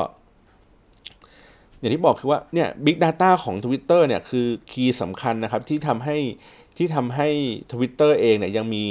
[1.80, 6.18] อย่างที่บอกคือว่าเนี่ย Big Data ของ Twitter เนี่ยคือคีย์สำคัญนะครับที่ทำให้
[6.78, 7.30] ที่ทำให้
[7.72, 8.84] Twitter เองเนี่ยยังมี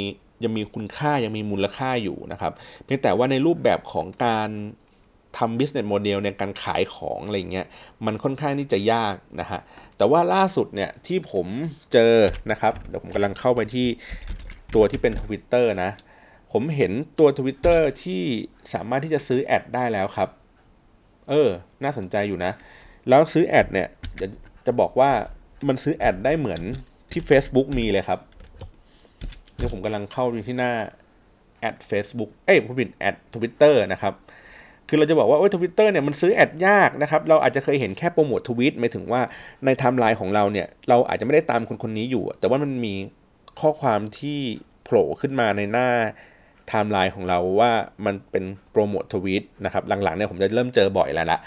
[0.44, 2.52] ยังมีคุณค่ายังมีมูลค่าอยู่นะครับ
[2.84, 4.50] เพียงแต่ว่าในรูปแบบของการ
[5.38, 7.66] ทำ business model ในการขายของอะไรเงี้ย
[8.06, 9.60] มันค่อนข้างที่จะยากนะฮะ
[9.96, 11.46] แต่ว่าล่าสุดเนี่ยที่ผม
[11.92, 12.14] เจอ
[12.50, 13.86] นะครับเดี๋ยวผมกำลังเข้าไปที่
[14.74, 15.90] ตัวที่เป็น Twitter นะ
[16.52, 18.22] ผมเห็นตัว Twitter ที่
[18.74, 20.28] สามารถที่จะซื้อ ad ได้แล้วครับ
[21.28, 21.48] เออ
[21.84, 22.52] น่าสนใจอยู่นะ
[23.08, 23.88] แล้วซื้อ ad เนี่ย
[24.20, 24.26] จะ
[24.66, 25.10] จะบอกว่า
[25.68, 26.62] มันซื้อ ad ได้เหมือน
[27.12, 28.20] ที่ Facebook มีเลยครับ
[29.56, 30.72] เดี๋ยวผมกำลังเข้าที่หน้า
[31.60, 34.14] ad Facebook เอ้ยผมผิดแอด Twitter นะครับ
[34.88, 39.20] คือเราจะบอกว่าโอ้ยทวิตเตอร์เนี่ยมันซื้อ ad ยากนะครับ เราอาจจะเคยเห็นแค่ promote tweet หมายถึงว่า
[39.64, 42.94] ในไทม์ไลน์ของเราเนี่ย เราอาจจะไม่ได้ตามคนคนนี้อยู่ แต่ว่ามันมี
[43.60, 44.38] ข้อความที่
[44.84, 45.88] โผล่ขึ้นมาในหน้า
[46.68, 47.70] ไทม์ไลน์ของเราว่า
[48.06, 51.38] มันเป็น promote tweet นะครับ หลังๆเนี่ยผมจะเริ่มเจอบ่อยแล้วละ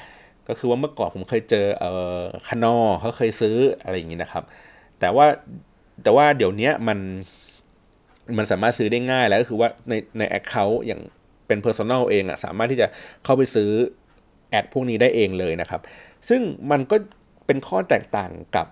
[0.47, 4.43] ก็คือว่าเมื่อก่อนผมเคยเจอเอ่อคานอเขาเคยซื้ออะไรอย่างนี้นะครับ
[5.03, 5.27] แต่ว่า
[6.03, 6.99] แต่ว่าเดี๋ยวนี้มัน
[8.37, 11.01] มันสามารถซื้อได้ง่ายแล้วก็คือว่าในใน Account อย่าง
[11.47, 12.87] เป็น Personal เองอะสามารถที่จะ
[13.23, 13.69] เข้าไปซื้อ
[14.49, 15.81] แอดพวกนี้ได้เองเลยนะครับ
[16.29, 16.95] ซึ่งมันก็
[17.45, 18.67] เป็นข้อแตกต่างกับ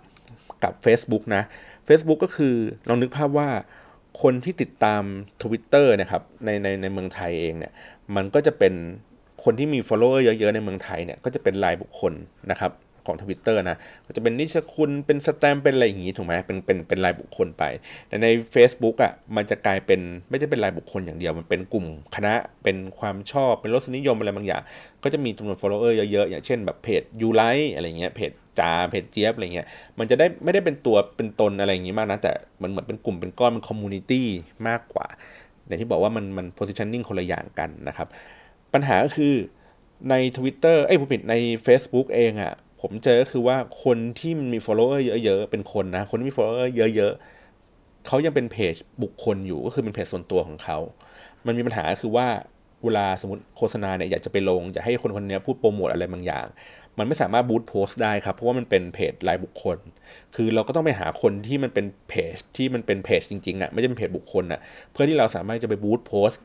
[0.63, 1.43] กับ Facebook นะ
[1.87, 2.55] Facebook ก็คือ
[2.87, 3.49] ลองนึกภาพว่า
[4.21, 5.03] คนที่ติดตาม
[5.41, 7.73] Twitter นะครับในในในเมืองไทยเองเนี่ย
[8.15, 8.73] มันก็จะเป็น
[9.43, 12.13] คนที่มี follower เยอะๆ ในเมืองไทยเนี่ยก็จะเป็นรายบุคคล
[12.51, 12.71] นะครับ
[13.11, 17.63] ของ Twitter นะก็จะเป็นนิชคุณเป็นสแตมเป็นอะไรอย่างงี้ถูกไหมเป็นเป็นเป็นรายบุคคลไป
[18.07, 24.61] แต่ใน Facebook อะมันจะกลายเป็นไม่ได้เป็นรายบุคคลอย่างเดียว มันเป็นกลุ่มคณะเป็นความชอบเป็นรสนิยมอะไรบางอย่าง
[25.03, 27.41] ก็จะมีจำนวน follower เยอะๆ อย่างเช่นแบบเพจยูไล
[27.73, 29.67] อะไรเงี้ยเพจจาเพจเจี๊ยบอะไรเงี้ย
[29.99, 34.27] มันจะได้ไม่ได้เป็นตัวเป็นตนอะไรอย่างงี้มากนะแต่มันเหมือนเป็นกลุ่มเป็นก้อนเป็น community
[34.67, 35.07] มากกว่า
[35.67, 38.07] อย่างที่บอกว่ามันมัน positioning คนละอย่างกันนะครับ
[38.73, 39.33] ปัญหาก็คือ
[40.09, 50.77] ใน Twitter เอ้ยผมผิดใน Facebook เองอะ่ะ ผมเจอก็คือว่าคนที่มันมี follower เยอะๆเป็นคนนะ คนที่มี follower เยอะๆเขายังเป็นเพจบุคคลอยู่ก็คือเป็นเพจส่วนตัวของเขา
[51.45, 52.27] มันมีปัญหาคือว่า
[52.83, 56.45] เวลาสมมติโฆษณาเนี่ยอยากจะไปลงอยากให้คนคนนี้พูดโปรโมทอะไรบางอย่าง
[56.97, 59.77] มันไม่สามารถบูตโพสต์ได้ครับ เพราะว่ามันเป็นเพจรายบุคคล
[60.35, 64.59] คือเราก็ต้องไปหาคนที่มันเป็นเพจที่มันเป็นเพจจริงๆอะ่ะไม่ใช่เป็นเพจบุคคลอะ่ะ
[64.91, 66.41] เพื่อที่เราสามารถจะไปบูตโพสต์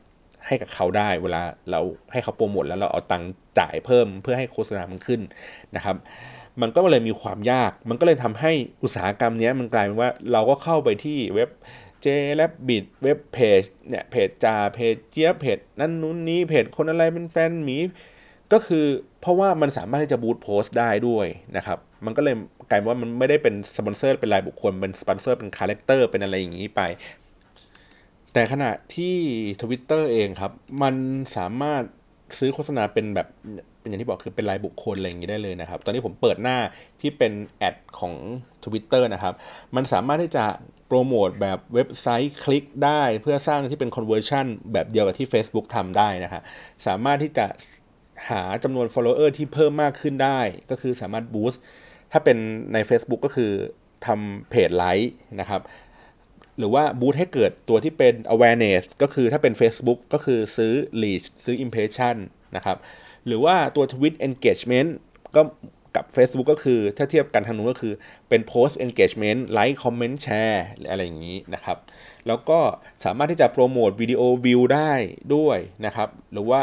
[0.47, 1.79] ให้กับเขาได้เวลาเรา
[2.11, 5.21] ให้เขาโปรโมทแล้วเราเอาตังค์จ่ายเพิ่มเพื่อให้โฆษณามันขึ้น
[5.75, 5.95] นะครับ
[6.61, 8.51] มันก็เลยมีความยาก มันก็เลยทำให้
[8.83, 11.49] อุตสาหกรรมนี้มันกลายเป็นว่าเราก็เข้าไปที่เว็บ
[12.05, 12.07] j
[12.39, 17.77] l a b b i t เว็บเพจเนี่ยเพจจาเพจเจี๊ยบเพจนั่นนู้นนี้เพจคนอะไรเป็นแฟนหมี
[18.53, 18.85] ก็คือ
[19.21, 22.35] เพราะว่ามันสามารถที่จะบูตโพสต์ได้ด้วยนะครับมันก็เลย
[22.69, 26.81] กลายเป็นว่ามันไม่ได้เป็นสปอนเซอร์เป็นรายบุคคลเป็นสปอนเซอร์เป็นคาแรคเตอร์เป็นอะไรอย่างนี้ไป
[28.33, 29.15] แต่ขณะที่
[29.61, 30.95] Twitter เองครับ มัน
[31.37, 31.83] สามารถ
[32.37, 33.27] ซื้อโฆษณาเป็นแบบ
[33.79, 36.57] เป็นอย่างที่บอกคือเป็นรายบุคคลอะไรอย่างนี้ได้เลยนะครับ ตอนนี้ผมเปิดหน้า
[37.01, 38.13] ที่เป็นแอดของ
[38.63, 39.33] Twitter นะครับ
[39.75, 40.45] มันสามารถที่จะ
[40.87, 46.41] โปรโมทแบบเว็บไซต์คลิกได้เพื่อสร้างที่เป็น conversion แบบเดียวกับที่ Facebook ทำได้นะฮะ
[46.87, 47.45] สามารถที่จะ
[48.29, 51.57] หาจำนวน follower ที่เพิ่มมากขึ้นได้ ก็คือสามารถ boost
[52.11, 52.37] ถ้าเป็น
[52.73, 53.51] ใน Facebook ก็คือ
[54.05, 55.61] ทำเพจไลค์นะครับ
[56.57, 62.15] หรือว่าบูตให้เกิดตัวที่เป็น awareness ก็คือถ้าเป็น Facebook ก็คือซื้อ reach ซื้อ impression
[62.55, 62.77] นะครับ
[63.25, 64.89] หรือว่าตัว tweet engagement
[65.35, 65.41] ก็
[65.95, 67.93] กับ Facebook ก็คือถ้าเทียบกันทางนู้นก็คือ
[68.29, 71.77] เป็น post engagement like comment share อะไรอย่างนี้นะครับ
[72.27, 72.59] แล้วก็
[73.05, 74.93] สามารถที่จะโปรโมทวิดีโอวิวได้
[75.35, 76.61] ด้วยนะครับ หรือว่า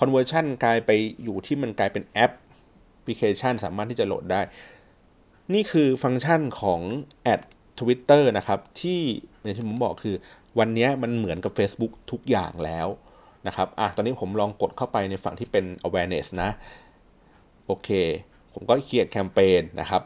[0.00, 0.90] conversion กลายไป
[1.22, 2.32] อยู่ที่มันกลายเป็นแอป
[3.04, 4.42] พลิเคชันสามารถที่จะโหลดได้
[5.54, 6.80] นี่คือฟังก์ชันของ
[7.22, 7.40] แอด
[7.78, 9.00] Twitter นะครับ ที่
[9.42, 10.16] อย่างที่ผมบอกคือ
[10.58, 12.88] วันนี้มันเหมือนกับ Facebook ทุกอย่างแล้ว
[13.46, 16.50] นะครับอะตอนนี้ผมลองกดเข้าไปในฝั่งที่เป็น awareness นะ
[17.66, 17.88] โอเค
[18.52, 20.02] ผมก็เขียนแคมเปญนะครับ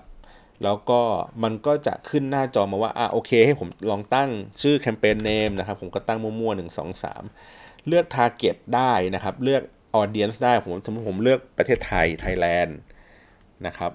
[0.65, 1.01] แล้วก็
[1.43, 4.31] มันก็จะขึ้นหน้าจอมาว่าอะโอเคให้ผมลองตั้ง
[4.63, 7.23] ชื่อ campaign name นะครับ ผมก็ตั้งมั่วๆหนึ่งสองสาม
[7.87, 9.63] เลือก target ได้นะครับ เลือก
[10.01, 12.77] audience ได้ ผมสมมติผมเลือกประเทศไทย ไทยแลนด์
[13.67, 13.93] นะครับ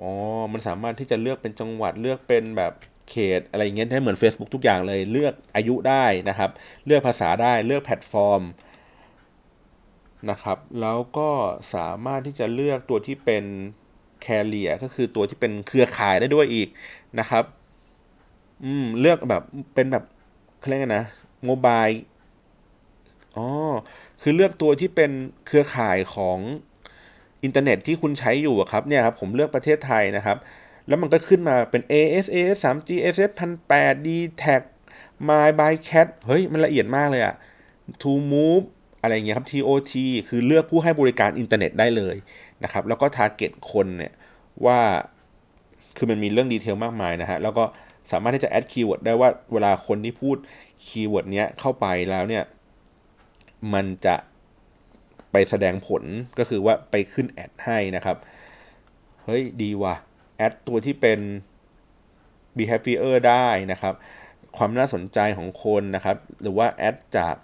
[0.00, 0.12] อ๋อ
[0.52, 2.72] มันสามารถที่จะเลือกเป็นจังหวัดเลือกเป็นแบบ
[3.10, 6.50] เขตอะไรอย่างเงี้ยให้เหมือน Facebook ทุกอย่างเลย เลือกอายุได้นะครับ
[6.86, 8.42] เลือกภาษาได้เลือกแพลตฟอร์ม
[10.30, 11.30] นะครับ แล้วก็
[11.74, 13.44] สามารถที่จะเลือกตัวที่เป็น
[14.26, 16.68] carrier ก็คือตัวที่เป็นเครือข่ายได้ด้วยอีก
[17.18, 17.44] นะครับ
[18.64, 19.42] อืม เลือกแบบ
[19.74, 20.04] เป็นแบบ
[20.58, 21.04] เขาเรียกนะ
[21.44, 21.86] โมบาย
[23.36, 23.46] อ๋อ
[24.22, 25.10] คือเลือกตัวที่เป็น
[25.46, 26.38] เครือข่ายของ
[27.44, 30.36] อินเทอร์เน็ตที่คุณใช้อยู่ครับเนี่ยครับผมเลือกประเทศไทยนะครับ
[30.88, 33.30] แล้วมันก็ขึ้นมาเป็น AS AS 3G SF
[33.70, 34.08] 1008 d
[34.42, 34.62] t a g
[35.28, 37.34] My by Cat เฮ้ย มันละเอียดมากเลยอะ
[38.02, 38.64] True Move
[39.02, 39.92] อะไรเงี้ยครับ TOT
[40.28, 42.16] คือเลือกผู้ให้บริการอินเทอร์เน็ตได้เลย
[42.64, 44.12] นะครับ แล้วก็ target คนเนี่ย
[44.66, 44.78] ว่า
[45.96, 47.64] คือมันมีเรื่อง detail มากมายนะฮะ แล้วก็
[48.12, 50.36] สามารถที่จะ add keyword ได้ว่าเวลาคนที่พูด
[50.86, 52.44] keyword เนี้ยเข้าไปแล้วเนี่ย
[53.72, 54.16] มันจะ
[55.32, 56.02] ไปแสดงผล
[56.38, 58.16] ก็คือว่าไปขึ้น ad ให้นะครับ
[59.24, 59.94] เฮ้ยดีว่ะ
[60.36, 61.20] add ตัวที่เป็น
[62.56, 63.94] behavior ได้นะครับ
[64.56, 67.34] ความน่าสนใจของคนนะครับ หรือว่า add จาก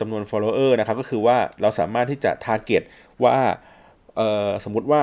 [0.00, 2.82] จำนวน follower นะครับ ก็คือว่าเราสามารถที่จะ target
[3.24, 3.36] ว่า
[4.64, 5.00] สมมุติว่า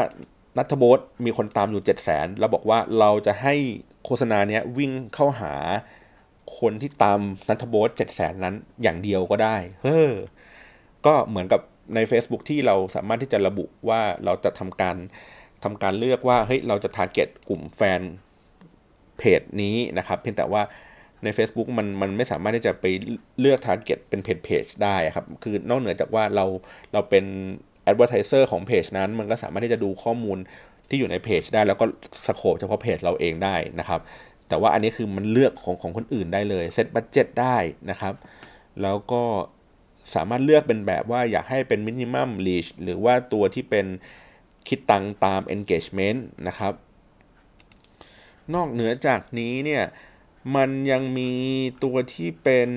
[0.57, 3.55] นัทบสมีคนตามอยู่ 7 0 0 0 0 0 แล้วบอกว่าเราจะให้
[4.05, 5.53] โฆษณาเนี้ยวิ่งเข้าหา
[6.59, 10.11] คนที่ตามนัทบสเจ็ดแสนนั้นอย่างเดียวก็ได้ เฮ้อ
[11.05, 11.61] ก็เหมือนกับ
[11.95, 14.97] ใน Facebook ที่เราสามารถที่จะระบุว่าเราจะทำการ
[15.63, 18.01] ทำการเลือกว่าเฮ้ยเราจะ target กลุ่มแฟน
[19.17, 20.61] เพจนี้นะครับ เพียงแต่ว่า
[21.23, 22.85] ใน Facebook มันมันไม่สามารถที่จะไป
[23.39, 26.45] เลือก target เป็นเพจเพจได้ครับ คือนอกเหนือจากว่าเรา
[26.93, 27.25] เราเป็น
[27.89, 30.37] advertiser ของเพจนั้น มันก็สามารถที่จะดูข้อมูล
[30.89, 31.85] ที่อยู่ในเพจได้ แล้วก็
[32.25, 34.01] scope เฉพาะเพจเราเองได้นะครับ
[34.49, 37.57] แต่ว่าอันนี้คือมันเลือกของของคนอื่นได้เลย set budget ได้
[37.89, 38.13] นะครับ
[38.81, 39.23] แล้วก็
[40.15, 43.85] สามารถเลือกเป็นแบบว่าอยากให้เป็น minimum reach หรือว่าตัวที่เป็น
[44.67, 46.73] คิดตังตาม engagement นะครับ
[48.53, 49.83] นอกเหนือจากนี้เนี่ย
[50.55, 51.31] มันยังมี
[51.83, 52.69] ตัวที่เป็น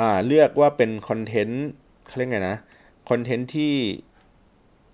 [0.00, 1.66] อ่าเลือกว่าเป็นคอนเทนต์
[2.06, 2.56] เขาเรียกไงนะ
[3.10, 3.74] คอนเทนต์ที่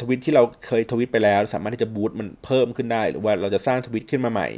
[0.00, 4.48] ทวิตที่เราเคยทวิตไปแล้ว สามารถที่จะบูตมันเพิ่มขึ้นได้ หรือว่าเราจะสร้างทวิตขึ้นมาใหม่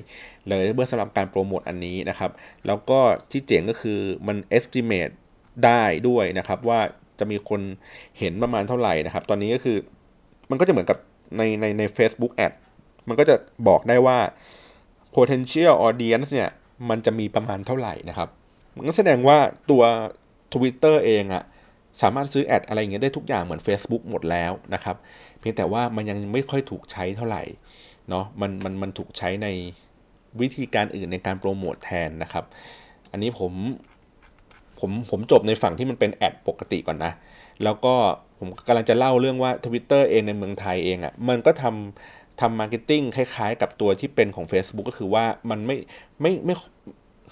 [0.48, 2.30] เลยเพื่อสำหรับการโปรโมทอันนี้นะครับ
[2.66, 5.14] แล้วก็ที่เจ๋งก็คือมัน estimate
[5.64, 6.80] ได้ด้วยนะครับ ว่า
[7.18, 7.60] จะมีคน
[8.18, 9.76] เห็นประมาณเท่าไหร่นะครับ ตอนนี้ก็คือ
[10.50, 10.98] มันก็จะเหมือนกับ
[11.36, 12.52] ในในใน Facebook Ad
[13.08, 13.36] มันก็จะ
[13.68, 14.18] บอกได้ว่า
[15.14, 16.50] potential audience เนี่ย
[16.90, 18.28] มันจะมีประมาณเท่าไหร่นะครับ
[18.76, 19.38] มันก็แสดงว่า
[19.70, 19.82] ตัว
[20.54, 21.44] Twitter เองอะ
[22.02, 24.96] สามารถซื้อ ad อะไรอย่างเงี้ยได้ทุกอย่างเหมือน Facebook หมดแล้วนะครับ
[25.38, 27.42] เพียงแต่ว่ามันยังไม่ค่อยถูกใช้เท่าไหร่
[28.08, 29.48] เนาะมันมันมันถูกใช้ใน
[30.40, 32.44] วิธีการอื่นในการโปรโมทแทนนะครับ
[33.12, 33.52] อันนี้ผม
[34.80, 37.12] ผมผมจบในฝั่งที่มันเป็น ad ปกติก่อนนะ
[37.64, 37.94] แล้วก็
[38.38, 45.76] ผมกำลังจะเล่าเรื่องว่า Twitter เองในเมืองไทยเองอะ่ะมันก็ทำทำ marketing คล้ายๆ กับตัวที่เป็นของ Facebook ก็คือว่ามันไม่
[46.20, 46.54] ไม่ไม่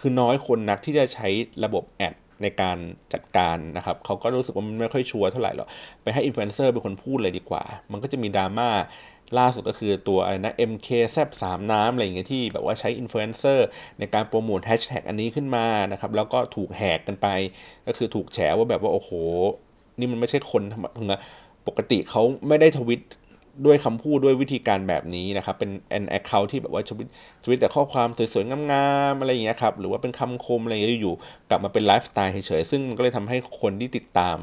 [0.00, 1.28] คือน้อยคนนักที่จะใช้
[1.64, 2.78] ระบบ ad ในการ
[3.12, 5.68] จัดการนะครับเขาก็รู้สึกว่ามันไม่ค่อยชัวร์เท่าไหร่หรอก
[6.02, 8.68] ไปให้อินฟลูเอนเซอร์เป็นคนพูดเลยดีกว่า มันก็จะมีดราม่า
[9.38, 13.66] ล่าสุดก็คือตัวอะไรนะ MK แซบสามน้ำอะไรอย่างเงี้ยที่แบบว่าใช้อินฟลูเอนเซอร์
[13.98, 17.28] ในการโปรโมทแฮชแท็กอันนี้ขึ้นมานะครับ แล้วก็ถูกแหกกันไป
[17.86, 19.10] ก็คือถูกแฉว่าแบบว่าโอ้โห
[19.98, 21.18] นี่มันไม่ใช่คนธรรมดา
[21.66, 23.00] ปกติเขาไม่ได้ทวิต
[23.66, 27.08] ด้วยคำพูดด้วยวิธีการแบบนี้นะครับ เป็น an account ที่แบบว่าทวิต
[27.44, 34.38] ทวิตแต่ข้อความสวยๆงามๆอะไรอย่างเงี้ยครับ หรือว่าเป็นคำคมอะไรอยู่ๆกลับมาเป็นไลฟ์สไตล์เฉยๆ ซึ่งมันก็เลยทำให้คนที่ติดตาม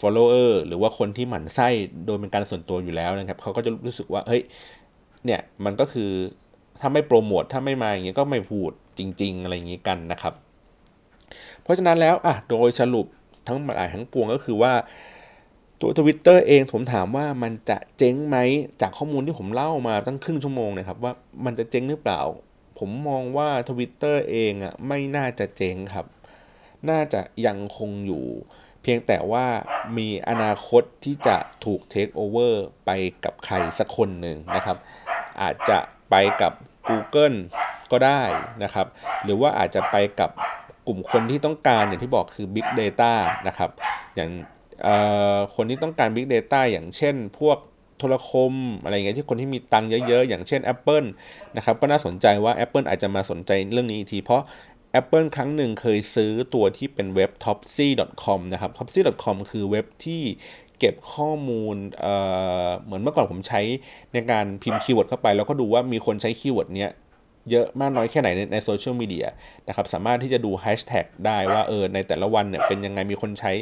[0.00, 1.68] follower หรือว่าคนที่หมั่นไส้
[2.06, 4.42] โดยเป็นการส่วนตัวอยู่แล้วนะครับเขาก็จะรู้สึกว่าเฮ้ย
[5.24, 6.10] เนี่ยมันก็คือ
[6.80, 10.34] ถ้าไม่โปรโมทถ้าไม่มาอย่างเงี้ยก็ไม่พูดจริง ๆ อะไรอย่างงี้กันนะครับ
[11.62, 13.06] เพราะฉะนั้นแล้วอะโดยสรุป
[13.48, 14.72] ทั้งหลายทั้งปวงก็คือว่า
[15.80, 18.36] ตัวทวิตเตอร์เองผมถามว่ามันจะเจ๊งไหม
[18.80, 21.12] จากข้อมูลที่ผมเล่ามาตั้งครึ่งชั่วโมงนะครับว่า
[21.44, 22.20] มันจะเจ๊งหรือเปล่า
[22.78, 26.06] ผมมองว่าทวิตเตอร์เองอะไม่น่าจะเจ๊งครับ
[26.90, 28.24] น่าจะยังคงอยู่
[28.84, 29.46] เพียงแต่ว่า
[29.98, 32.90] มีอนาคตที่จะถูกเทคโอเวอร์ไป
[33.24, 34.76] กับใครสักคนหนึ่งนะครับ
[35.42, 35.78] อาจจะ
[36.10, 36.52] ไปกับ
[36.88, 37.36] Google
[37.92, 38.22] ก็ได้
[38.62, 38.86] นะครับ
[39.24, 40.30] หรือว่าอาจจะไปกับ
[40.86, 43.12] กลุ่มคนที่ต้องการอย่างที่บอกคือ Big Data
[43.48, 43.70] นะครับ
[44.14, 44.30] อย่าง
[45.54, 47.58] คนที่ต้องการ Big Data อย่างเช่น พวก
[47.98, 51.06] โทรคมอะไรเงี้ยที่คนที่มีตังค์เยอะๆ อย่างเช่น Apple
[51.56, 54.42] นะครับก็น่าสนใจว่า Apple อาจจะมาสนใจเรื่องนี้อีกที เพราะ
[55.00, 60.22] Apple ครั้งหนึ่งเคยซื้อตัวที่เป็นเว็บ topsy.com นะครับ topsy.com คือเว็บที่
[60.78, 63.60] เก็บข้อมูลเเหมือนเมื่อก่อนผมใช้
[64.12, 66.90] ในการพิมพ์คีย์เวิร์ดเข้าไป แล้วก็ดูว่ามีคนใช้คีย์เวิร์ดเนี้ย
[67.50, 69.26] เยอะมากน้อยแค่ไหนในในโซเชียลมีเดีย
[69.68, 73.52] นะครับสามารถที่จะดูแฮชแท็กได้ว่าเออในแต่ละวันเนี่ยเป็นยังไงมีคนใช้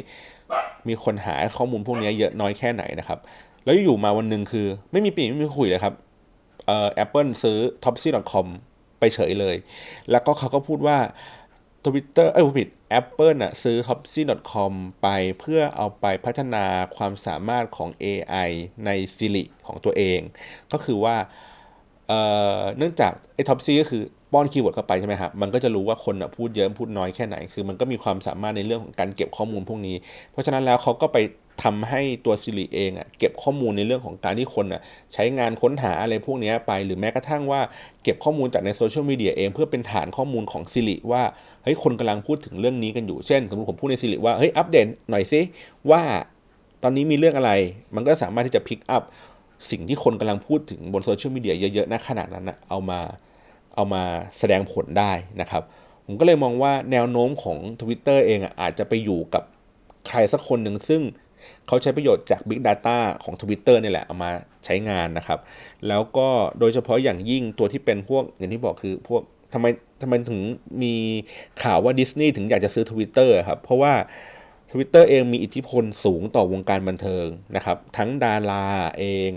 [0.87, 3.19] มีคนหาข้อมูลพวกนี้เยอะน้อยแค่ไหนนะครับ
[3.65, 5.93] แล้วอยู่มาวันหนึ่งคือ ไม่มีปี่ไม่มีขลุ่ยเลยครับ
[6.67, 8.47] เอ่อ Apple ซื้อ topsy.com
[9.03, 9.55] ไปเฉยเลย
[10.11, 10.97] แล้วก็เขาก็พูดว่า
[11.85, 15.07] Twitter เอ้ยผิด Apple น่ะซื้อ h o p s y c o m ไป
[15.39, 18.49] เพื่อเอาไปพัฒนาความสามารถของ AI
[18.85, 20.19] ใน Siri ของตัวเอง
[20.71, 21.15] ก็คือว่า
[22.77, 24.03] เนื่องจากไอ้ topsy ก็คือ
[24.33, 29.95] ป้อนคีย์เวิร์ดเข้าไปใช่ไหมครับมันก็จะรู้ว่าคนพูดเยอะพูดน้อยแค่ไหน คือมันก็มีความสามารถในเรื่องของการเก็บข้อมูลพวกนี้
[30.31, 31.17] เพราะฉะนั้นแล้วเขาก็ไป
[31.63, 34.81] ทำให้ตัว Siri เองอะเก็บข้อมูลในเรื่องของการที่คนอะ
[35.13, 37.61] ใช้งานค้นหาอะไรพวกนี้ไป หรือแม้กระทั่งว่า
[38.03, 41.23] เก็บข้อมูลจากในโซเชียลมีเดียเองเพื่อเป็นฐานข้อมูลของ Siri ว่า
[41.63, 45.41] เฮ้ยคนกำลังพูดถึงเรื่องนี้กันอยู่ เช่น สมมติผมพูดใน Siri ว่าเฮ้ยอัปเดตหน่อยซิ
[45.91, 46.01] ว่า
[46.83, 47.51] ตอนนี้มีเรื่องอะไร
[47.95, 49.03] มันก็สามารถที่จะ pick up
[49.71, 52.99] สิ่งที่คนกำลังพูดถึงบนโซเชียลมีเดียเยอะๆนะขนาดนั้นนะเอามา
[53.75, 54.03] เอามา
[54.39, 55.11] แสดงผลได้
[55.41, 55.63] นะครับ
[56.05, 59.43] ผมก็เลยมองว่าแนวโน้มของ Twitter เองอาจจะไปอยู่กับ
[60.07, 61.01] ใครสักคนหนึ่งซึ่ง
[61.67, 64.31] เขาใช้ประโยชน์จาก Big Data ของ Twitter นี่แหละเอามา
[64.65, 65.39] ใช้งานนะครับ
[65.87, 66.27] แล้วก็
[66.59, 69.21] โดยเฉพาะอย่างยิ่งตัวที่เป็นพวกอย่างที่บอกคือพวก
[69.53, 69.65] ทำไม
[70.01, 70.41] ทำไมถึง
[70.83, 70.95] มี
[71.63, 73.93] ข่าวว่าดิสนีย์ถึงอยากจะซื้อ Twitter ครับ เพราะว่า
[74.71, 78.67] Twitter เองมีอิทธิพลสูงต่อวงการบันเทิงนะครับ ทั้งดารา
[78.99, 79.29] เอง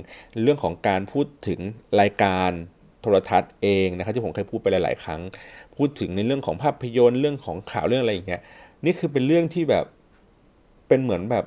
[0.42, 1.60] เรื่องของการพูดถึง
[2.00, 2.50] รายการ
[3.06, 5.20] ทรทัศน์เองนะครับที่ผมเคยพูดไปหลาย ๆ ครั้ง
[5.76, 8.42] พูดถึงในเรื่องของภาพยนตร์เรื่องของข่าวเรื่องอะไรอย่างเงี้ย
[8.84, 9.84] นี่คือเป็นเรื่องที่แบบ
[10.88, 11.44] เป็นเหมือนแบบ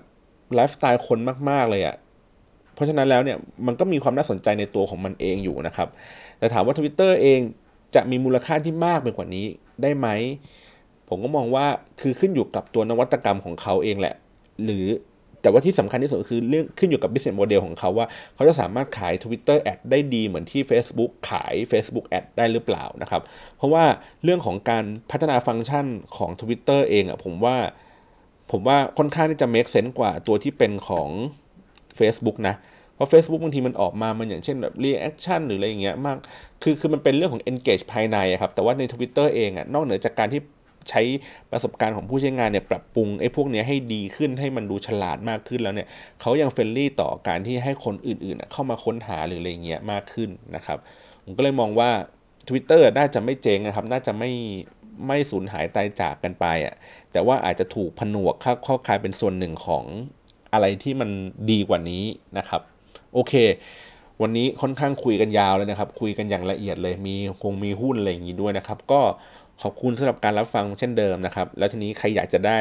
[0.56, 1.96] ไลฟ์สไตล์คนมาก ๆ เลยอะ่ะ
[2.74, 3.38] เพราะฉะนั้นแล้วเนี่ย
[3.68, 5.88] มันก็มีความน่าสนใจในตัวของมันเองอยู่นะครับ
[6.40, 7.40] แต่ถามว่า Twitter เอง
[7.96, 9.46] จะมีมูลค่าที่มากไปกว่านี้
[9.82, 10.08] ได้ไหม
[11.10, 11.66] ผมก็มองว่า
[12.02, 14.16] คือขึ้นอยู่กับตัวนวัตกรรมของเขาเองแหละ
[14.64, 14.86] หรือ
[15.42, 23.22] แต่ว่าที่สำคัญที่สุดคือเรื่องขึ้นอยู่กับ business model ของเขาว่า เขาจะสามารถขาย Twitter Ad ได้ดีเหมือนที่ Facebook ขาย Facebook Ad ได้หรือเปล่านะครับ
[23.58, 23.84] เพราะว่า
[24.24, 25.86] เรื่องของการพัฒนาฟังก์ชัน
[26.18, 27.58] ของ Twitter เองอะผมว่า
[28.52, 31.10] ผมว่าค่อนข้างที่จะ make sense กว่าตัวที่เป็นของ
[32.00, 32.56] Facebook นะ
[32.96, 36.18] เพราะ Facebook บางทีมันออกมามันอย่างเช่นแบบ reaction หรืออะไรอย่างเงี้ยมาก
[36.64, 40.42] คือคือมันเป็นเรื่องของ engage ภายในครับ แต่ว่าใน Twitter เองอะนอกเหนือจากการที่
[40.90, 41.02] ใช้
[41.52, 45.88] ประสบการณ์ของผู้ใช้งานเนี่ยปรับปรุงไอ้พวกนี้ให้ดีขึ้นให้มันดูฉลาดมากขึ้นแล้วเนี่ย
[46.22, 50.78] เขายังเฟรนลี่ต่อการที่ให้คนอื่นๆ เข้ามาค้นหาหรืออะไรเงี้ยมากขึ้นนะครับ
[51.24, 51.90] ผมก็เลยมองว่า
[52.48, 54.32] Twitter น่าจะไม่เจ๊งนะครับ น่าจะไม่
[55.08, 56.76] ไม่สูญหายตายจากกันไปอะ
[57.12, 59.86] แต่ว่าอาจจะถูกผนวกเข้าข้าคายเป็นส่วนหนึ่งของ
[60.54, 61.10] อะไรที่มัน
[61.52, 62.04] ดีกว่านี้
[62.38, 62.62] นะครับ
[63.14, 63.34] โอเค
[64.22, 69.02] วันนี้ค่อนข้างคุยกันยาวเลยนะครับ คุยกันอย่างละเอียดเลยมีคงมีหุ้นอะไรอย่างนี้ด้วยนะครับ ก็
[69.62, 72.60] ขอบคุณสำหรับการรับฟังเช่นเดิมนะครับ แล้วทีนี้ใครอยากจะได้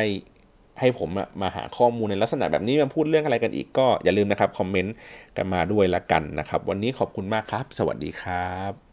[0.80, 4.94] ให้ผมมาหาข้อมูลในลักษณะแบบนี้มาพูดเรื่องอะไรกันอีกก็อย่าลืมนะครับคอมเมนต์
[5.36, 8.87] กันมาด้วยละกันนะครับ วันนี้ขอบคุณมากครับ สวัสดีครับ